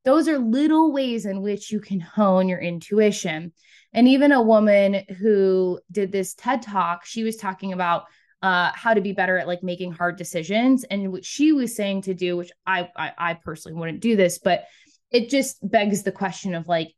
Those 0.04 0.26
are 0.28 0.38
little 0.38 0.92
ways 0.92 1.26
in 1.26 1.42
which 1.42 1.70
you 1.70 1.80
can 1.80 2.00
hone 2.00 2.48
your 2.48 2.58
intuition. 2.58 3.52
And 3.92 4.08
even 4.08 4.32
a 4.32 4.42
woman 4.42 5.04
who 5.18 5.78
did 5.90 6.10
this 6.10 6.34
TED 6.34 6.62
talk, 6.62 7.04
she 7.04 7.22
was 7.22 7.36
talking 7.36 7.72
about 7.72 8.04
uh, 8.42 8.72
how 8.74 8.94
to 8.94 9.00
be 9.00 9.12
better 9.12 9.38
at 9.38 9.46
like 9.46 9.62
making 9.62 9.92
hard 9.92 10.16
decisions. 10.16 10.82
And 10.84 11.12
what 11.12 11.24
she 11.24 11.52
was 11.52 11.76
saying 11.76 12.02
to 12.02 12.14
do, 12.14 12.36
which 12.36 12.50
I, 12.66 12.90
I, 12.96 13.12
I 13.16 13.34
personally 13.34 13.78
wouldn't 13.78 14.00
do 14.00 14.16
this, 14.16 14.38
but 14.38 14.64
it 15.12 15.30
just 15.30 15.58
begs 15.68 16.02
the 16.02 16.10
question 16.10 16.54
of 16.54 16.66
like 16.66 16.92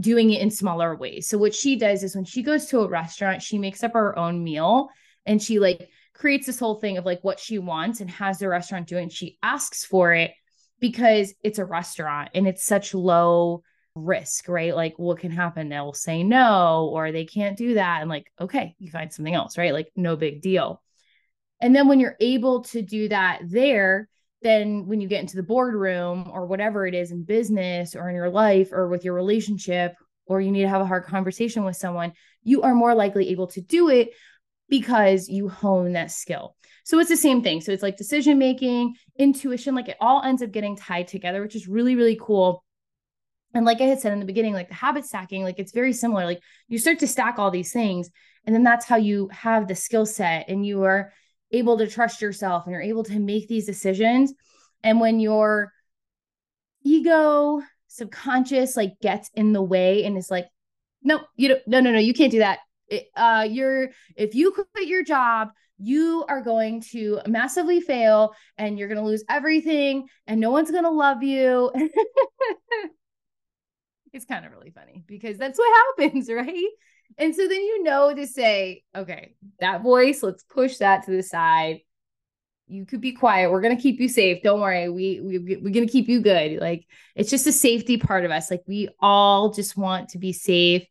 doing 0.00 0.30
it 0.30 0.40
in 0.40 0.50
smaller 0.50 0.96
ways. 0.96 1.26
So 1.26 1.36
what 1.36 1.54
she 1.54 1.76
does 1.76 2.02
is 2.02 2.14
when 2.14 2.24
she 2.24 2.42
goes 2.42 2.66
to 2.66 2.80
a 2.80 2.88
restaurant, 2.88 3.42
she 3.42 3.58
makes 3.58 3.84
up 3.84 3.92
her 3.92 4.18
own 4.18 4.42
meal 4.42 4.88
and 5.26 5.42
she 5.42 5.58
like 5.58 5.90
creates 6.16 6.46
this 6.46 6.58
whole 6.58 6.76
thing 6.76 6.98
of 6.98 7.04
like 7.04 7.22
what 7.22 7.38
she 7.38 7.58
wants 7.58 8.00
and 8.00 8.10
has 8.10 8.38
the 8.38 8.48
restaurant 8.48 8.88
doing. 8.88 9.08
She 9.08 9.38
asks 9.42 9.84
for 9.84 10.12
it 10.12 10.32
because 10.80 11.34
it's 11.42 11.58
a 11.58 11.64
restaurant 11.64 12.30
and 12.34 12.46
it's 12.46 12.64
such 12.64 12.94
low 12.94 13.62
risk, 13.94 14.48
right? 14.48 14.74
Like 14.74 14.98
what 14.98 15.18
can 15.18 15.30
happen? 15.30 15.68
They'll 15.68 15.92
say 15.92 16.22
no, 16.22 16.90
or 16.92 17.12
they 17.12 17.24
can't 17.24 17.56
do 17.56 17.74
that. 17.74 18.00
And 18.00 18.10
like, 18.10 18.30
okay, 18.40 18.74
you 18.78 18.90
find 18.90 19.12
something 19.12 19.34
else, 19.34 19.56
right? 19.56 19.72
Like 19.72 19.90
no 19.96 20.16
big 20.16 20.42
deal. 20.42 20.82
And 21.60 21.74
then 21.74 21.88
when 21.88 22.00
you're 22.00 22.16
able 22.20 22.64
to 22.64 22.82
do 22.82 23.08
that 23.08 23.40
there, 23.44 24.08
then 24.42 24.86
when 24.86 25.00
you 25.00 25.08
get 25.08 25.22
into 25.22 25.36
the 25.36 25.42
boardroom 25.42 26.28
or 26.30 26.46
whatever 26.46 26.86
it 26.86 26.94
is 26.94 27.10
in 27.10 27.24
business 27.24 27.96
or 27.96 28.08
in 28.10 28.14
your 28.14 28.28
life 28.28 28.72
or 28.72 28.88
with 28.88 29.04
your 29.04 29.14
relationship, 29.14 29.94
or 30.26 30.40
you 30.40 30.50
need 30.50 30.62
to 30.62 30.68
have 30.68 30.82
a 30.82 30.86
hard 30.86 31.04
conversation 31.04 31.64
with 31.64 31.76
someone, 31.76 32.12
you 32.42 32.62
are 32.62 32.74
more 32.74 32.94
likely 32.94 33.30
able 33.30 33.46
to 33.46 33.60
do 33.60 33.88
it 33.88 34.10
because 34.68 35.28
you 35.28 35.48
hone 35.48 35.92
that 35.92 36.10
skill. 36.10 36.56
So 36.84 36.98
it's 36.98 37.10
the 37.10 37.16
same 37.16 37.42
thing. 37.42 37.60
So 37.60 37.72
it's 37.72 37.82
like 37.82 37.96
decision 37.96 38.38
making, 38.38 38.94
intuition, 39.18 39.74
like 39.74 39.88
it 39.88 39.96
all 40.00 40.22
ends 40.22 40.42
up 40.42 40.52
getting 40.52 40.76
tied 40.76 41.08
together, 41.08 41.42
which 41.42 41.56
is 41.56 41.66
really, 41.66 41.96
really 41.96 42.18
cool. 42.20 42.64
And 43.54 43.64
like 43.64 43.80
I 43.80 43.84
had 43.84 44.00
said 44.00 44.12
in 44.12 44.20
the 44.20 44.26
beginning, 44.26 44.54
like 44.54 44.68
the 44.68 44.74
habit 44.74 45.04
stacking, 45.04 45.42
like 45.42 45.58
it's 45.58 45.72
very 45.72 45.92
similar. 45.92 46.24
Like 46.24 46.40
you 46.68 46.78
start 46.78 46.98
to 47.00 47.08
stack 47.08 47.38
all 47.38 47.50
these 47.50 47.72
things, 47.72 48.10
and 48.44 48.54
then 48.54 48.62
that's 48.62 48.84
how 48.84 48.96
you 48.96 49.28
have 49.32 49.66
the 49.66 49.74
skill 49.74 50.06
set 50.06 50.48
and 50.48 50.64
you 50.64 50.84
are 50.84 51.12
able 51.50 51.78
to 51.78 51.86
trust 51.86 52.20
yourself 52.20 52.64
and 52.64 52.72
you're 52.72 52.82
able 52.82 53.04
to 53.04 53.18
make 53.18 53.48
these 53.48 53.66
decisions. 53.66 54.32
And 54.82 55.00
when 55.00 55.20
your 55.20 55.72
ego, 56.84 57.62
subconscious, 57.88 58.76
like 58.76 59.00
gets 59.00 59.30
in 59.34 59.52
the 59.52 59.62
way 59.62 60.04
and 60.04 60.16
is 60.16 60.30
like, 60.30 60.46
no, 61.02 61.20
you 61.36 61.48
don't, 61.48 61.62
no, 61.66 61.80
no, 61.80 61.90
no, 61.92 61.98
you 61.98 62.14
can't 62.14 62.30
do 62.30 62.40
that. 62.40 62.58
Uh, 63.16 63.46
you're, 63.50 63.90
if 64.16 64.34
you 64.34 64.52
quit 64.52 64.88
your 64.88 65.04
job, 65.04 65.48
you 65.78 66.24
are 66.28 66.40
going 66.40 66.80
to 66.80 67.20
massively 67.26 67.80
fail 67.80 68.34
and 68.56 68.78
you're 68.78 68.88
going 68.88 69.00
to 69.00 69.04
lose 69.04 69.24
everything 69.28 70.08
and 70.26 70.40
no 70.40 70.50
one's 70.50 70.70
going 70.70 70.84
to 70.84 70.90
love 70.90 71.22
you. 71.22 71.70
it's 74.12 74.24
kind 74.24 74.46
of 74.46 74.52
really 74.52 74.70
funny 74.70 75.04
because 75.06 75.36
that's 75.36 75.58
what 75.58 75.86
happens, 75.98 76.30
right? 76.30 76.70
And 77.18 77.34
so 77.34 77.46
then 77.46 77.60
you 77.60 77.82
know 77.82 78.14
to 78.14 78.26
say, 78.26 78.82
okay, 78.94 79.34
that 79.60 79.82
voice, 79.82 80.22
let's 80.22 80.42
push 80.44 80.78
that 80.78 81.04
to 81.04 81.10
the 81.10 81.22
side. 81.22 81.80
You 82.68 82.84
could 82.84 83.00
be 83.00 83.12
quiet. 83.12 83.52
We're 83.52 83.60
gonna 83.60 83.76
keep 83.76 84.00
you 84.00 84.08
safe. 84.08 84.42
Don't 84.42 84.60
worry. 84.60 84.88
We 84.88 85.20
we 85.20 85.38
we're 85.38 85.72
gonna 85.72 85.86
keep 85.86 86.08
you 86.08 86.20
good. 86.20 86.58
Like 86.60 86.84
it's 87.14 87.30
just 87.30 87.46
a 87.46 87.52
safety 87.52 87.96
part 87.96 88.24
of 88.24 88.32
us. 88.32 88.50
Like 88.50 88.64
we 88.66 88.88
all 88.98 89.52
just 89.52 89.76
want 89.76 90.08
to 90.10 90.18
be 90.18 90.32
safe 90.32 90.84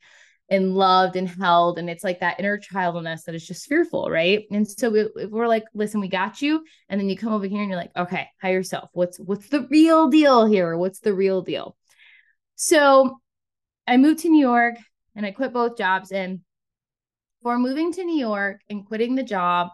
and 0.50 0.76
loved 0.76 1.16
and 1.16 1.28
held. 1.28 1.80
And 1.80 1.90
it's 1.90 2.04
like 2.04 2.20
that 2.20 2.40
inner 2.40 2.58
child 2.58 2.98
in 2.98 3.08
us 3.08 3.24
that 3.24 3.36
is 3.36 3.46
just 3.46 3.68
fearful, 3.68 4.10
right? 4.10 4.46
And 4.52 4.68
so 4.68 4.90
we, 4.90 5.08
we're 5.28 5.48
like, 5.48 5.64
listen, 5.74 6.00
we 6.00 6.08
got 6.08 6.42
you. 6.42 6.64
And 6.88 7.00
then 7.00 7.10
you 7.10 7.18
come 7.18 7.34
over 7.34 7.48
here 7.48 7.62
and 7.62 7.70
you're 7.70 7.80
like, 7.80 7.96
okay, 7.98 8.28
higher 8.42 8.64
self, 8.64 8.90
What's 8.94 9.20
what's 9.20 9.50
the 9.50 9.68
real 9.70 10.08
deal 10.08 10.46
here? 10.46 10.78
What's 10.78 11.00
the 11.00 11.14
real 11.14 11.42
deal? 11.42 11.76
So 12.56 13.20
I 13.88 13.98
moved 13.98 14.20
to 14.20 14.30
New 14.30 14.46
York 14.46 14.76
and 15.16 15.26
I 15.26 15.32
quit 15.32 15.54
both 15.54 15.78
jobs. 15.78 16.12
And 16.12 16.42
for 17.42 17.58
moving 17.58 17.92
to 17.94 18.04
New 18.04 18.18
York 18.18 18.62
and 18.70 18.86
quitting 18.86 19.16
the 19.16 19.24
job, 19.24 19.70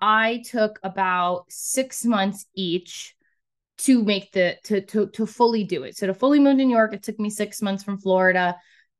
I 0.00 0.42
took 0.48 0.78
about 0.82 1.46
six 1.48 2.04
months 2.04 2.46
each 2.54 3.14
to 3.78 4.02
make 4.02 4.32
the 4.32 4.56
to 4.64 4.80
to 4.80 5.08
to 5.08 5.26
fully 5.26 5.64
do 5.64 5.84
it. 5.84 5.96
So 5.96 6.06
to 6.06 6.14
fully 6.14 6.38
move 6.38 6.58
to 6.58 6.64
New 6.64 6.74
York, 6.74 6.94
it 6.94 7.02
took 7.02 7.18
me 7.18 7.30
six 7.30 7.62
months 7.62 7.82
from 7.82 7.98
Florida. 7.98 8.56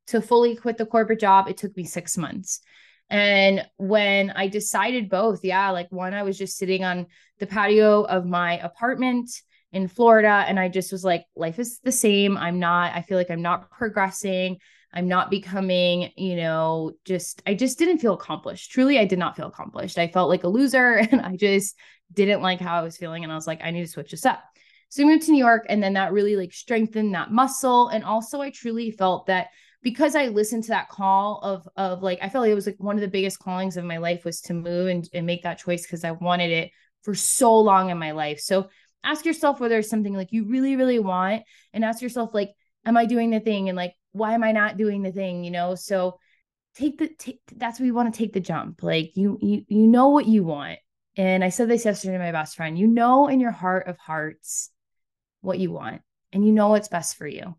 To 0.09 0.21
fully 0.21 0.55
quit 0.55 0.77
the 0.77 0.85
corporate 0.85 1.19
job, 1.19 1.47
it 1.47 1.57
took 1.57 1.75
me 1.75 1.83
six 1.83 2.17
months. 2.17 2.61
And 3.09 3.65
when 3.77 4.31
I 4.31 4.47
decided 4.47 5.09
both, 5.09 5.43
yeah, 5.43 5.71
like 5.71 5.91
one, 5.91 6.13
I 6.13 6.23
was 6.23 6.37
just 6.37 6.57
sitting 6.57 6.83
on 6.83 7.07
the 7.39 7.47
patio 7.47 8.03
of 8.03 8.25
my 8.25 8.59
apartment 8.59 9.29
in 9.71 9.87
Florida, 9.87 10.45
and 10.47 10.59
I 10.59 10.67
just 10.67 10.91
was 10.91 11.03
like, 11.03 11.25
life 11.35 11.59
is 11.59 11.79
the 11.79 11.91
same. 11.91 12.37
I'm 12.37 12.59
not, 12.59 12.95
I 12.95 13.01
feel 13.01 13.17
like 13.17 13.31
I'm 13.31 13.41
not 13.41 13.69
progressing. 13.71 14.57
I'm 14.91 15.07
not 15.07 15.29
becoming, 15.29 16.11
you 16.17 16.35
know, 16.35 16.93
just, 17.05 17.43
I 17.45 17.53
just 17.53 17.77
didn't 17.77 17.99
feel 17.99 18.15
accomplished. 18.15 18.71
Truly, 18.71 18.97
I 18.97 19.05
did 19.05 19.19
not 19.19 19.35
feel 19.35 19.47
accomplished. 19.47 19.99
I 19.99 20.07
felt 20.07 20.29
like 20.29 20.43
a 20.43 20.47
loser 20.47 20.95
and 21.11 21.21
I 21.21 21.35
just 21.35 21.75
didn't 22.11 22.41
like 22.41 22.59
how 22.59 22.79
I 22.79 22.81
was 22.81 22.97
feeling. 22.97 23.23
And 23.23 23.31
I 23.31 23.35
was 23.35 23.45
like, 23.45 23.61
I 23.63 23.69
need 23.71 23.81
to 23.81 23.87
switch 23.87 24.11
this 24.11 24.25
up. 24.25 24.43
So 24.89 25.03
I 25.03 25.05
moved 25.05 25.25
to 25.25 25.31
New 25.31 25.37
York 25.37 25.67
and 25.69 25.83
then 25.83 25.93
that 25.93 26.13
really 26.13 26.35
like 26.35 26.51
strengthened 26.51 27.13
that 27.13 27.31
muscle. 27.31 27.89
And 27.89 28.03
also, 28.03 28.41
I 28.41 28.49
truly 28.49 28.89
felt 28.89 29.27
that 29.27 29.49
because 29.81 30.15
I 30.15 30.27
listened 30.27 30.63
to 30.65 30.69
that 30.69 30.89
call 30.89 31.39
of 31.41 31.67
of 31.75 32.03
like 32.03 32.19
I 32.21 32.29
felt 32.29 32.43
like 32.43 32.51
it 32.51 32.55
was 32.55 32.65
like 32.65 32.75
one 32.79 32.95
of 32.95 33.01
the 33.01 33.07
biggest 33.07 33.39
callings 33.39 33.77
of 33.77 33.85
my 33.85 33.97
life 33.97 34.25
was 34.25 34.41
to 34.41 34.53
move 34.53 34.87
and, 34.87 35.07
and 35.13 35.25
make 35.25 35.43
that 35.43 35.59
choice 35.59 35.83
because 35.83 36.03
I 36.03 36.11
wanted 36.11 36.51
it 36.51 36.71
for 37.03 37.15
so 37.15 37.57
long 37.59 37.89
in 37.89 37.97
my 37.97 38.11
life. 38.11 38.39
So 38.39 38.69
ask 39.03 39.25
yourself 39.25 39.59
whether 39.59 39.79
it's 39.79 39.89
something 39.89 40.13
like 40.13 40.31
you 40.31 40.45
really, 40.45 40.75
really 40.75 40.99
want 40.99 41.43
and 41.73 41.85
ask 41.85 42.01
yourself 42.01 42.33
like, 42.33 42.51
am 42.85 42.97
I 42.97 43.05
doing 43.05 43.29
the 43.29 43.39
thing? 43.39 43.69
And 43.69 43.77
like 43.77 43.93
why 44.11 44.33
am 44.33 44.43
I 44.43 44.51
not 44.51 44.77
doing 44.77 45.01
the 45.01 45.11
thing? 45.11 45.43
You 45.43 45.51
know, 45.51 45.75
so 45.75 46.19
take 46.75 46.97
the 46.97 47.09
take, 47.17 47.39
that's 47.55 47.79
what 47.79 47.85
we 47.85 47.91
want 47.91 48.13
to 48.13 48.17
take 48.17 48.33
the 48.33 48.39
jump. 48.39 48.83
Like 48.83 49.15
you 49.15 49.37
you 49.41 49.63
you 49.67 49.87
know 49.87 50.09
what 50.09 50.25
you 50.25 50.43
want. 50.43 50.79
And 51.15 51.43
I 51.43 51.49
said 51.49 51.69
this 51.69 51.85
yesterday 51.85 52.13
to 52.13 52.19
my 52.19 52.31
best 52.31 52.55
friend. 52.55 52.77
You 52.77 52.87
know 52.87 53.27
in 53.27 53.39
your 53.39 53.51
heart 53.51 53.87
of 53.87 53.97
hearts 53.97 54.71
what 55.41 55.59
you 55.59 55.71
want 55.71 56.01
and 56.33 56.45
you 56.45 56.51
know 56.51 56.69
what's 56.69 56.89
best 56.89 57.15
for 57.15 57.27
you. 57.27 57.55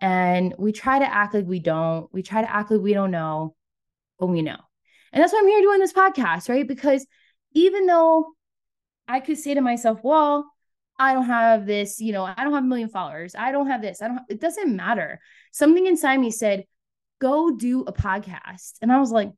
And 0.00 0.54
we 0.58 0.72
try 0.72 0.98
to 0.98 1.04
act 1.04 1.34
like 1.34 1.46
we 1.46 1.58
don't. 1.58 2.12
We 2.12 2.22
try 2.22 2.42
to 2.42 2.50
act 2.50 2.70
like 2.70 2.80
we 2.80 2.94
don't 2.94 3.10
know, 3.10 3.54
but 4.18 4.26
we 4.28 4.42
know. 4.42 4.58
And 5.12 5.22
that's 5.22 5.32
why 5.32 5.40
I'm 5.40 5.48
here 5.48 5.62
doing 5.62 5.80
this 5.80 5.92
podcast, 5.92 6.48
right? 6.48 6.66
Because 6.66 7.06
even 7.52 7.86
though 7.86 8.32
I 9.08 9.20
could 9.20 9.38
say 9.38 9.54
to 9.54 9.60
myself, 9.60 10.00
well, 10.02 10.50
I 10.98 11.14
don't 11.14 11.24
have 11.24 11.66
this, 11.66 12.00
you 12.00 12.12
know, 12.12 12.24
I 12.24 12.34
don't 12.36 12.52
have 12.52 12.64
a 12.64 12.66
million 12.66 12.88
followers. 12.88 13.34
I 13.34 13.52
don't 13.52 13.68
have 13.68 13.80
this. 13.80 14.02
I 14.02 14.08
don't, 14.08 14.20
it 14.28 14.40
doesn't 14.40 14.74
matter. 14.74 15.20
Something 15.52 15.86
inside 15.86 16.18
me 16.18 16.30
said, 16.30 16.64
go 17.20 17.56
do 17.56 17.82
a 17.82 17.92
podcast. 17.92 18.74
And 18.82 18.92
I 18.92 18.98
was 18.98 19.10
like, 19.10 19.32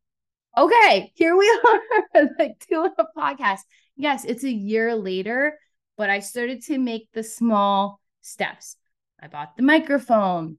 okay, 0.57 1.13
here 1.15 1.37
we 1.37 1.49
are, 2.15 2.29
like 2.39 2.67
doing 2.69 2.91
a 2.99 3.05
podcast. 3.17 3.61
Yes, 3.97 4.25
it's 4.25 4.45
a 4.45 4.51
year 4.51 4.95
later, 4.95 5.59
but 5.97 6.11
I 6.11 6.21
started 6.21 6.63
to 6.65 6.79
make 6.79 7.09
the 7.13 7.23
small 7.23 8.01
steps. 8.23 8.77
I 9.23 9.29
bought 9.29 9.57
the 9.57 9.63
microphone. 9.63 10.59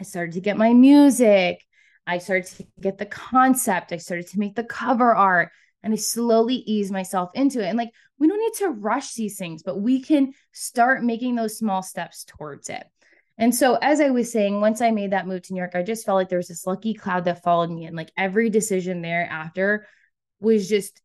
I 0.00 0.04
started 0.04 0.32
to 0.34 0.40
get 0.40 0.56
my 0.56 0.72
music. 0.72 1.64
I 2.06 2.18
started 2.18 2.46
to 2.56 2.66
get 2.80 2.98
the 2.98 3.06
concept. 3.06 3.92
I 3.92 3.98
started 3.98 4.28
to 4.28 4.38
make 4.38 4.54
the 4.54 4.64
cover 4.64 5.14
art 5.14 5.50
and 5.82 5.92
I 5.92 5.96
slowly 5.96 6.56
ease 6.56 6.90
myself 6.90 7.30
into 7.34 7.60
it. 7.60 7.68
And 7.68 7.78
like, 7.78 7.90
we 8.18 8.26
don't 8.26 8.40
need 8.40 8.66
to 8.66 8.70
rush 8.70 9.14
these 9.14 9.36
things, 9.36 9.62
but 9.62 9.80
we 9.80 10.00
can 10.00 10.32
start 10.52 11.04
making 11.04 11.34
those 11.34 11.58
small 11.58 11.82
steps 11.82 12.24
towards 12.24 12.70
it. 12.70 12.84
And 13.36 13.54
so, 13.54 13.74
as 13.82 14.00
I 14.00 14.10
was 14.10 14.30
saying, 14.30 14.60
once 14.60 14.80
I 14.80 14.92
made 14.92 15.10
that 15.10 15.26
move 15.26 15.42
to 15.42 15.52
New 15.52 15.58
York, 15.58 15.74
I 15.74 15.82
just 15.82 16.06
felt 16.06 16.16
like 16.16 16.28
there 16.28 16.38
was 16.38 16.48
this 16.48 16.66
lucky 16.66 16.94
cloud 16.94 17.24
that 17.24 17.42
followed 17.42 17.70
me. 17.70 17.86
And 17.86 17.96
like 17.96 18.12
every 18.16 18.48
decision 18.48 19.02
thereafter 19.02 19.86
was 20.40 20.68
just, 20.68 21.00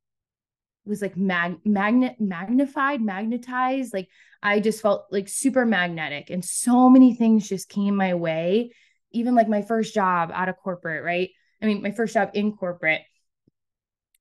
was 0.89 1.01
like 1.01 1.15
mag- 1.15 1.65
magnet 1.65 2.15
magnified, 2.19 3.01
magnetized. 3.01 3.93
Like 3.93 4.09
I 4.43 4.59
just 4.59 4.81
felt 4.81 5.05
like 5.11 5.29
super 5.29 5.65
magnetic. 5.65 6.29
And 6.29 6.43
so 6.43 6.89
many 6.89 7.15
things 7.15 7.47
just 7.47 7.69
came 7.69 7.95
my 7.95 8.15
way. 8.15 8.71
Even 9.11 9.35
like 9.35 9.47
my 9.47 9.61
first 9.61 9.93
job 9.93 10.31
out 10.33 10.49
of 10.49 10.57
corporate, 10.57 11.03
right? 11.03 11.29
I 11.61 11.65
mean, 11.65 11.81
my 11.81 11.91
first 11.91 12.13
job 12.13 12.31
in 12.33 12.53
corporate 12.53 13.01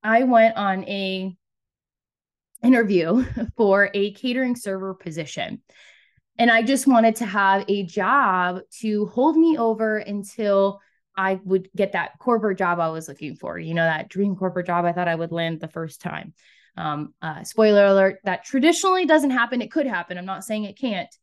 I 0.03 0.23
went 0.23 0.55
on 0.55 0.85
a 0.85 1.35
interview 2.63 3.25
for 3.57 3.89
a 3.93 4.13
catering 4.13 4.55
server 4.55 4.93
position. 4.93 5.61
And 6.37 6.49
I 6.49 6.63
just 6.63 6.87
wanted 6.87 7.17
to 7.17 7.25
have 7.25 7.65
a 7.67 7.83
job 7.83 8.61
to 8.79 9.07
hold 9.07 9.35
me 9.35 9.57
over 9.57 9.97
until 9.97 10.79
I 11.17 11.39
would 11.43 11.69
get 11.75 11.91
that 11.91 12.17
corporate 12.19 12.57
job 12.57 12.79
I 12.79 12.89
was 12.89 13.09
looking 13.09 13.35
for, 13.35 13.59
you 13.59 13.73
know, 13.73 13.83
that 13.83 14.07
dream 14.07 14.37
corporate 14.37 14.67
job 14.67 14.85
I 14.85 14.93
thought 14.93 15.09
I 15.09 15.15
would 15.15 15.33
land 15.33 15.59
the 15.59 15.67
first 15.67 15.99
time. 16.01 16.33
Um, 16.77 17.13
uh, 17.21 17.43
spoiler 17.43 17.85
alert, 17.85 18.19
that 18.23 18.45
traditionally 18.45 19.05
doesn't 19.05 19.31
happen. 19.31 19.61
It 19.61 19.71
could 19.71 19.87
happen. 19.87 20.17
I'm 20.17 20.25
not 20.25 20.43
saying 20.43 20.63
it 20.63 20.77
can't, 20.77 21.13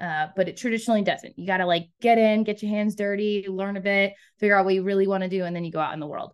uh, 0.00 0.28
but 0.34 0.48
it 0.48 0.56
traditionally 0.56 1.02
doesn't. 1.02 1.38
You 1.38 1.46
got 1.46 1.58
to 1.58 1.66
like 1.66 1.88
get 2.00 2.18
in, 2.18 2.44
get 2.44 2.62
your 2.62 2.70
hands 2.70 2.94
dirty, 2.94 3.46
learn 3.48 3.76
a 3.76 3.80
bit, 3.80 4.14
figure 4.38 4.56
out 4.58 4.64
what 4.64 4.74
you 4.74 4.82
really 4.82 5.06
want 5.06 5.22
to 5.22 5.28
do, 5.28 5.44
and 5.44 5.54
then 5.54 5.64
you 5.64 5.70
go 5.70 5.80
out 5.80 5.94
in 5.94 6.00
the 6.00 6.06
world. 6.06 6.32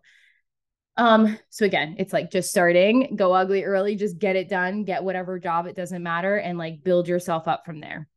Um, 0.97 1.37
so 1.49 1.65
again, 1.65 1.95
it's 1.99 2.13
like 2.13 2.31
just 2.31 2.49
starting, 2.49 3.15
go 3.15 3.33
ugly 3.33 3.63
early, 3.63 3.95
just 3.95 4.19
get 4.19 4.35
it 4.35 4.49
done, 4.49 4.83
get 4.83 5.03
whatever 5.03 5.39
job, 5.39 5.65
it 5.65 5.75
doesn't 5.75 6.03
matter, 6.03 6.35
and 6.35 6.57
like 6.57 6.83
build 6.83 7.07
yourself 7.07 7.47
up 7.47 7.65
from 7.65 7.79
there. 7.79 8.07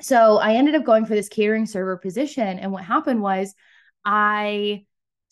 So 0.00 0.38
I 0.38 0.54
ended 0.54 0.74
up 0.74 0.84
going 0.84 1.06
for 1.06 1.14
this 1.14 1.28
catering 1.28 1.66
server 1.66 1.96
position. 1.96 2.58
And 2.58 2.72
what 2.72 2.82
happened 2.82 3.22
was 3.22 3.54
I 4.04 4.84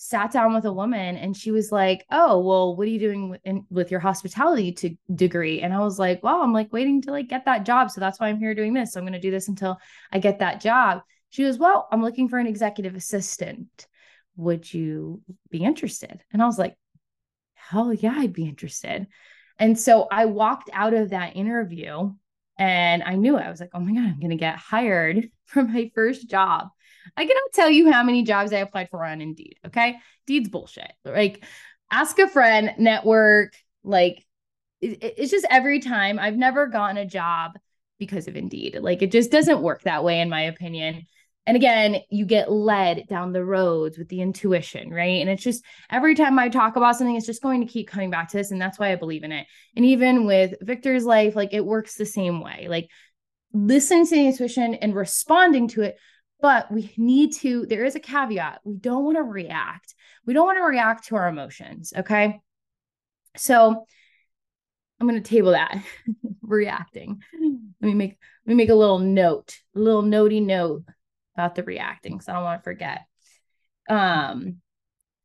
sat 0.03 0.33
down 0.33 0.55
with 0.55 0.65
a 0.65 0.73
woman 0.73 1.19
and 1.19 1.37
she 1.37 1.51
was 1.51 1.71
like, 1.71 2.07
"Oh, 2.11 2.41
well, 2.41 2.75
what 2.75 2.89
are 2.89 2.91
you 2.91 2.99
doing 2.99 3.29
with, 3.29 3.41
in, 3.45 3.67
with 3.69 3.91
your 3.91 4.01
hospitality 4.01 4.73
to 4.73 4.97
degree?" 5.15 5.61
And 5.61 5.75
I 5.75 5.81
was 5.81 5.99
like, 5.99 6.23
"Well, 6.23 6.41
I'm 6.41 6.55
like 6.55 6.73
waiting 6.73 7.03
to 7.03 7.11
like 7.11 7.29
get 7.29 7.45
that 7.45 7.67
job, 7.67 7.91
so 7.91 8.01
that's 8.01 8.19
why 8.19 8.29
I'm 8.29 8.39
here 8.39 8.55
doing 8.55 8.73
this. 8.73 8.93
So 8.93 8.99
I'm 8.99 9.05
going 9.05 9.13
to 9.13 9.21
do 9.21 9.31
this 9.31 9.49
until 9.49 9.79
I 10.11 10.19
get 10.19 10.39
that 10.39 10.63
job." 10.63 11.03
She 11.29 11.43
goes, 11.43 11.59
"Well, 11.59 11.87
I'm 11.93 12.03
looking 12.03 12.31
for 12.31 12.39
an 12.39 12.47
executive 12.47 12.95
assistant. 12.95 13.87
Would 14.37 14.73
you 14.73 15.21
be 15.51 15.63
interested?" 15.65 16.25
And 16.33 16.43
I 16.43 16.47
was 16.47 16.59
like, 16.59 16.79
"Hell 17.53 17.93
yeah, 17.93 18.15
I'd 18.17 18.33
be 18.33 18.47
interested." 18.49 19.07
And 19.59 19.79
so 19.79 20.09
I 20.11 20.25
walked 20.27 20.71
out 20.73 20.95
of 20.95 21.11
that 21.11 21.37
interview 21.37 22.15
and 22.57 23.03
I 23.03 23.17
knew 23.17 23.37
it. 23.37 23.43
I 23.43 23.51
was 23.51 23.61
like, 23.61 23.73
"Oh 23.75 23.81
my 23.81 23.93
god, 23.93 24.09
I'm 24.09 24.21
going 24.21 24.31
to 24.31 24.37
get 24.37 24.57
hired 24.57 25.31
for 25.45 25.63
my 25.63 25.91
first 25.95 26.31
job." 26.31 26.69
I 27.17 27.23
cannot 27.25 27.53
tell 27.53 27.71
you 27.71 27.91
how 27.91 28.03
many 28.03 28.23
jobs 28.23 28.53
I 28.53 28.59
applied 28.59 28.91
for 28.91 29.05
on 29.05 29.21
Indeed. 29.21 29.59
Okay. 29.67 29.97
Indeed's 30.27 30.49
bullshit. 30.49 30.93
Like, 31.05 31.45
ask 31.91 32.19
a 32.19 32.29
friend, 32.29 32.73
network. 32.79 33.55
Like, 33.83 34.27
it, 34.81 35.15
it's 35.19 35.31
just 35.31 35.47
every 35.51 35.81
time 35.81 36.19
I've 36.19 36.37
never 36.37 36.67
gotten 36.67 36.97
a 36.97 37.07
job 37.07 37.53
because 37.99 38.29
of 38.29 38.37
Indeed. 38.37 38.79
Like, 38.81 39.03
it 39.03 39.13
just 39.13 39.31
doesn't 39.31 39.63
work 39.63 39.83
that 39.83 40.05
way, 40.05 40.21
in 40.21 40.29
my 40.29 40.43
opinion. 40.43 41.07
And 41.47 41.57
again, 41.57 41.97
you 42.11 42.27
get 42.27 42.53
led 42.53 43.09
down 43.09 43.33
the 43.33 43.45
roads 43.45 43.99
with 43.99 44.09
the 44.09 44.21
intuition, 44.21 44.91
right? 44.91 45.21
And 45.21 45.29
it's 45.29 45.43
just 45.43 45.65
every 45.91 46.15
time 46.15 46.39
I 46.39 46.49
talk 46.49 46.77
about 46.77 46.97
something, 46.97 47.17
it's 47.17 47.27
just 47.27 47.43
going 47.43 47.61
to 47.61 47.73
keep 47.73 47.89
coming 47.89 48.11
back 48.11 48.29
to 48.29 48.37
this. 48.37 48.51
And 48.51 48.61
that's 48.61 48.79
why 48.79 48.93
I 48.93 48.97
believe 48.97 49.25
in 49.25 49.33
it. 49.33 49.47
And 49.75 49.85
even 49.85 50.27
with 50.27 50.55
Victor's 50.61 51.05
life, 51.05 51.35
like 51.35 51.53
it 51.53 51.65
works 51.65 51.97
the 51.97 52.07
same 52.07 52.41
way. 52.41 52.67
Like 52.69 52.89
listening 53.53 54.07
to 54.07 54.15
the 54.15 54.27
intuition 54.27 54.75
and 54.75 54.95
responding 54.95 55.69
to 55.69 55.83
it 55.83 55.99
but 56.41 56.71
we 56.71 56.93
need 56.97 57.33
to, 57.37 57.67
there 57.67 57.85
is 57.85 57.97
a 57.97 58.01
caveat. 58.01 58.61
We 58.65 58.77
don't 58.77 59.05
want 59.05 59.17
to 59.17 59.23
react. 59.23 59.95
We 60.27 60.35
don't 60.35 60.47
want 60.47 60.59
to 60.59 60.65
react 60.65 61.09
to 61.09 61.17
our 61.17 61.29
emotions. 61.29 61.93
Okay. 61.97 62.41
So 63.37 63.87
I'm 65.01 65.09
going 65.09 65.23
to 65.23 65.29
table 65.29 65.53
that 65.53 65.83
reacting. 66.43 67.23
Let 67.81 67.89
me 67.89 67.95
make, 67.95 68.19
let 68.47 68.51
me 68.51 68.55
make 68.55 68.71
a 68.71 68.75
little 68.75 68.99
note, 68.99 69.59
a 69.75 69.79
little 69.79 70.03
notey 70.03 70.45
note 70.45 70.85
about 71.37 71.55
the 71.55 71.63
reacting. 71.63 72.15
because 72.15 72.29
I 72.29 72.35
don't 72.35 72.45
want 72.45 72.61
to 72.61 72.65
forget. 72.65 73.01
Um, 73.89 74.57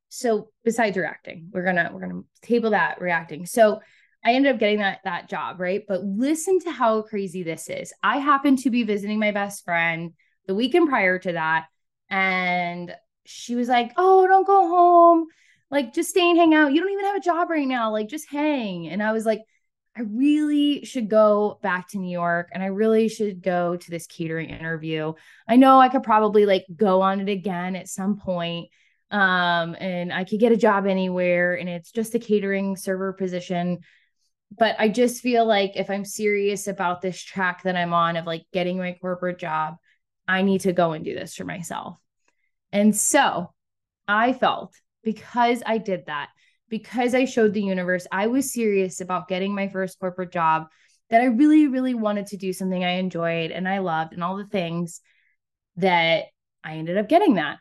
so 0.09 0.49
besides 0.63 0.97
reacting, 0.97 1.49
we're 1.51 1.65
gonna 1.65 1.91
we're 1.93 1.99
gonna 1.99 2.21
table 2.41 2.69
that 2.69 3.01
reacting. 3.01 3.45
So 3.45 3.81
I 4.23 4.33
ended 4.33 4.53
up 4.53 4.59
getting 4.59 4.79
that 4.79 4.99
that 5.03 5.27
job, 5.27 5.59
right? 5.59 5.83
But 5.87 6.03
listen 6.03 6.59
to 6.61 6.71
how 6.71 7.01
crazy 7.01 7.43
this 7.43 7.69
is. 7.69 7.93
I 8.01 8.19
happen 8.19 8.55
to 8.57 8.69
be 8.69 8.83
visiting 8.83 9.19
my 9.19 9.31
best 9.31 9.65
friend 9.65 10.13
the 10.47 10.55
weekend 10.55 10.89
prior 10.89 11.19
to 11.19 11.33
that. 11.33 11.65
And 12.09 12.95
she 13.25 13.55
was 13.55 13.67
like, 13.67 13.93
Oh, 13.97 14.27
don't 14.27 14.47
go 14.47 14.67
home. 14.67 15.27
Like, 15.71 15.93
just 15.93 16.09
stay 16.09 16.29
and 16.29 16.37
hang 16.37 16.53
out. 16.53 16.73
You 16.73 16.81
don't 16.81 16.91
even 16.91 17.05
have 17.05 17.15
a 17.15 17.21
job 17.21 17.49
right 17.49 17.67
now. 17.67 17.91
Like, 17.91 18.07
just 18.07 18.29
hang. 18.29 18.87
And 18.87 19.01
I 19.01 19.11
was 19.11 19.25
like, 19.25 19.41
I 19.97 20.01
really 20.01 20.83
should 20.83 21.09
go 21.09 21.57
back 21.63 21.89
to 21.89 21.97
New 21.97 22.11
York 22.11 22.49
and 22.53 22.61
I 22.61 22.67
really 22.67 23.07
should 23.07 23.41
go 23.41 23.77
to 23.77 23.89
this 23.89 24.07
catering 24.07 24.49
interview. 24.49 25.13
I 25.47 25.55
know 25.55 25.79
I 25.79 25.89
could 25.89 26.03
probably 26.03 26.45
like 26.45 26.65
go 26.75 27.01
on 27.01 27.21
it 27.21 27.29
again 27.29 27.75
at 27.75 27.87
some 27.87 28.17
point 28.17 28.69
um 29.11 29.75
and 29.79 30.11
I 30.11 30.23
could 30.23 30.39
get 30.39 30.51
a 30.51 30.57
job 30.57 30.87
anywhere 30.87 31.53
and 31.53 31.69
it's 31.69 31.91
just 31.91 32.15
a 32.15 32.19
catering 32.19 32.75
server 32.75 33.13
position 33.13 33.79
but 34.57 34.75
I 34.79 34.89
just 34.89 35.21
feel 35.21 35.45
like 35.45 35.73
if 35.75 35.89
I'm 35.89 36.05
serious 36.05 36.67
about 36.67 37.01
this 37.01 37.21
track 37.21 37.63
that 37.63 37.75
I'm 37.75 37.93
on 37.93 38.15
of 38.17 38.25
like 38.25 38.45
getting 38.51 38.77
my 38.77 38.97
corporate 38.99 39.37
job 39.37 39.75
I 40.27 40.41
need 40.41 40.61
to 40.61 40.73
go 40.73 40.91
and 40.91 41.05
do 41.05 41.13
this 41.13 41.35
for 41.35 41.43
myself. 41.43 41.97
And 42.71 42.95
so 42.95 43.53
I 44.07 44.33
felt 44.33 44.73
because 45.03 45.61
I 45.65 45.77
did 45.77 46.07
that, 46.07 46.29
because 46.69 47.13
I 47.13 47.25
showed 47.25 47.53
the 47.53 47.61
universe 47.61 48.07
I 48.11 48.27
was 48.27 48.51
serious 48.51 49.01
about 49.01 49.27
getting 49.27 49.53
my 49.53 49.67
first 49.67 49.99
corporate 49.99 50.31
job, 50.31 50.67
that 51.09 51.21
I 51.21 51.25
really, 51.25 51.67
really 51.67 51.93
wanted 51.93 52.27
to 52.27 52.37
do 52.37 52.51
something 52.51 52.83
I 52.83 52.93
enjoyed 52.93 53.51
and 53.51 53.67
I 53.67 53.77
loved 53.79 54.13
and 54.13 54.23
all 54.23 54.37
the 54.37 54.47
things 54.47 55.01
that 55.77 56.25
I 56.63 56.77
ended 56.77 56.97
up 56.97 57.07
getting 57.07 57.35
that. 57.35 57.59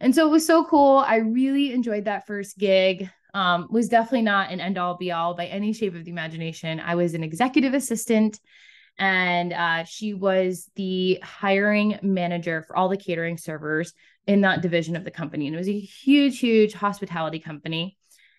And 0.00 0.14
so 0.14 0.26
it 0.26 0.30
was 0.30 0.46
so 0.46 0.64
cool. 0.64 0.98
I 0.98 1.16
really 1.16 1.72
enjoyed 1.72 2.04
that 2.04 2.26
first 2.26 2.58
gig. 2.58 3.10
Um, 3.32 3.66
was 3.68 3.88
definitely 3.88 4.22
not 4.22 4.52
an 4.52 4.60
end 4.60 4.78
all 4.78 4.96
be 4.96 5.10
all 5.10 5.34
by 5.34 5.46
any 5.46 5.72
shape 5.72 5.96
of 5.96 6.04
the 6.04 6.10
imagination. 6.12 6.78
I 6.78 6.94
was 6.94 7.14
an 7.14 7.24
executive 7.24 7.74
assistant 7.74 8.38
and 8.98 9.52
uh, 9.52 9.84
she 9.84 10.14
was 10.14 10.70
the 10.76 11.18
hiring 11.22 11.98
manager 12.02 12.62
for 12.62 12.76
all 12.76 12.88
the 12.88 12.96
catering 12.96 13.36
servers 13.36 13.92
in 14.26 14.42
that 14.42 14.62
division 14.62 14.96
of 14.96 15.04
the 15.04 15.10
company. 15.10 15.46
And 15.46 15.54
it 15.54 15.58
was 15.58 15.68
a 15.68 15.78
huge, 15.78 16.38
huge 16.38 16.72
hospitality 16.72 17.38
company. 17.38 17.96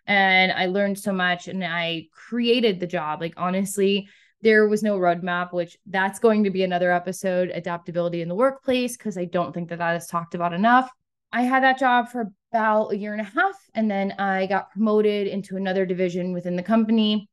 And 0.07 0.51
I 0.51 0.67
learned 0.67 0.99
so 0.99 1.11
much 1.11 1.47
and 1.47 1.63
I 1.63 2.07
created 2.11 2.79
the 2.79 2.87
job. 2.87 3.21
Like, 3.21 3.33
honestly, 3.37 4.07
there 4.41 4.67
was 4.67 4.83
no 4.83 4.97
roadmap, 4.97 5.51
which 5.51 5.77
that's 5.87 6.19
going 6.19 6.43
to 6.43 6.51
be 6.51 6.63
another 6.63 6.91
episode 6.91 7.49
adaptability 7.49 8.21
in 8.21 8.29
the 8.29 8.35
workplace, 8.35 8.95
because 8.95 9.17
I 9.17 9.25
don't 9.25 9.53
think 9.53 9.69
that 9.69 9.79
that 9.79 9.95
is 9.95 10.07
talked 10.07 10.35
about 10.35 10.53
enough. 10.53 10.89
I 11.33 11.41
had 11.41 11.63
that 11.63 11.79
job 11.79 12.09
for 12.09 12.31
about 12.51 12.93
a 12.93 12.97
year 12.97 13.11
and 13.11 13.21
a 13.21 13.25
half. 13.25 13.55
And 13.73 13.89
then 13.89 14.13
I 14.13 14.45
got 14.45 14.71
promoted 14.71 15.27
into 15.27 15.57
another 15.57 15.85
division 15.85 16.31
within 16.31 16.55
the 16.55 16.63
company 16.63 17.27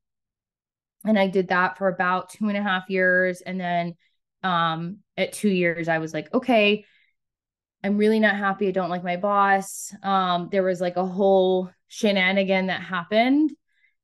and 1.05 1.19
I 1.19 1.27
did 1.27 1.49
that 1.49 1.79
for 1.79 1.89
about 1.89 2.31
two 2.31 2.49
and 2.49 2.57
a 2.57 2.63
half 2.63 2.89
years. 2.89 3.41
And 3.41 3.61
then 3.61 3.95
um, 4.43 4.99
at 5.17 5.33
two 5.33 5.49
years, 5.49 5.89
I 5.89 5.99
was 5.99 6.15
like, 6.15 6.33
okay, 6.33 6.85
I'm 7.85 7.99
really 7.99 8.21
not 8.21 8.37
happy. 8.37 8.69
I 8.69 8.73
don't 8.73 8.91
like 8.91 9.05
my 9.05 9.17
boss. 9.17 9.95
Um, 10.03 10.49
there 10.51 10.63
was 10.63 10.81
like 10.81 10.97
a 10.97 11.05
whole 11.05 11.71
shenanigan 11.89 12.67
that 12.67 12.81
happened 12.81 13.53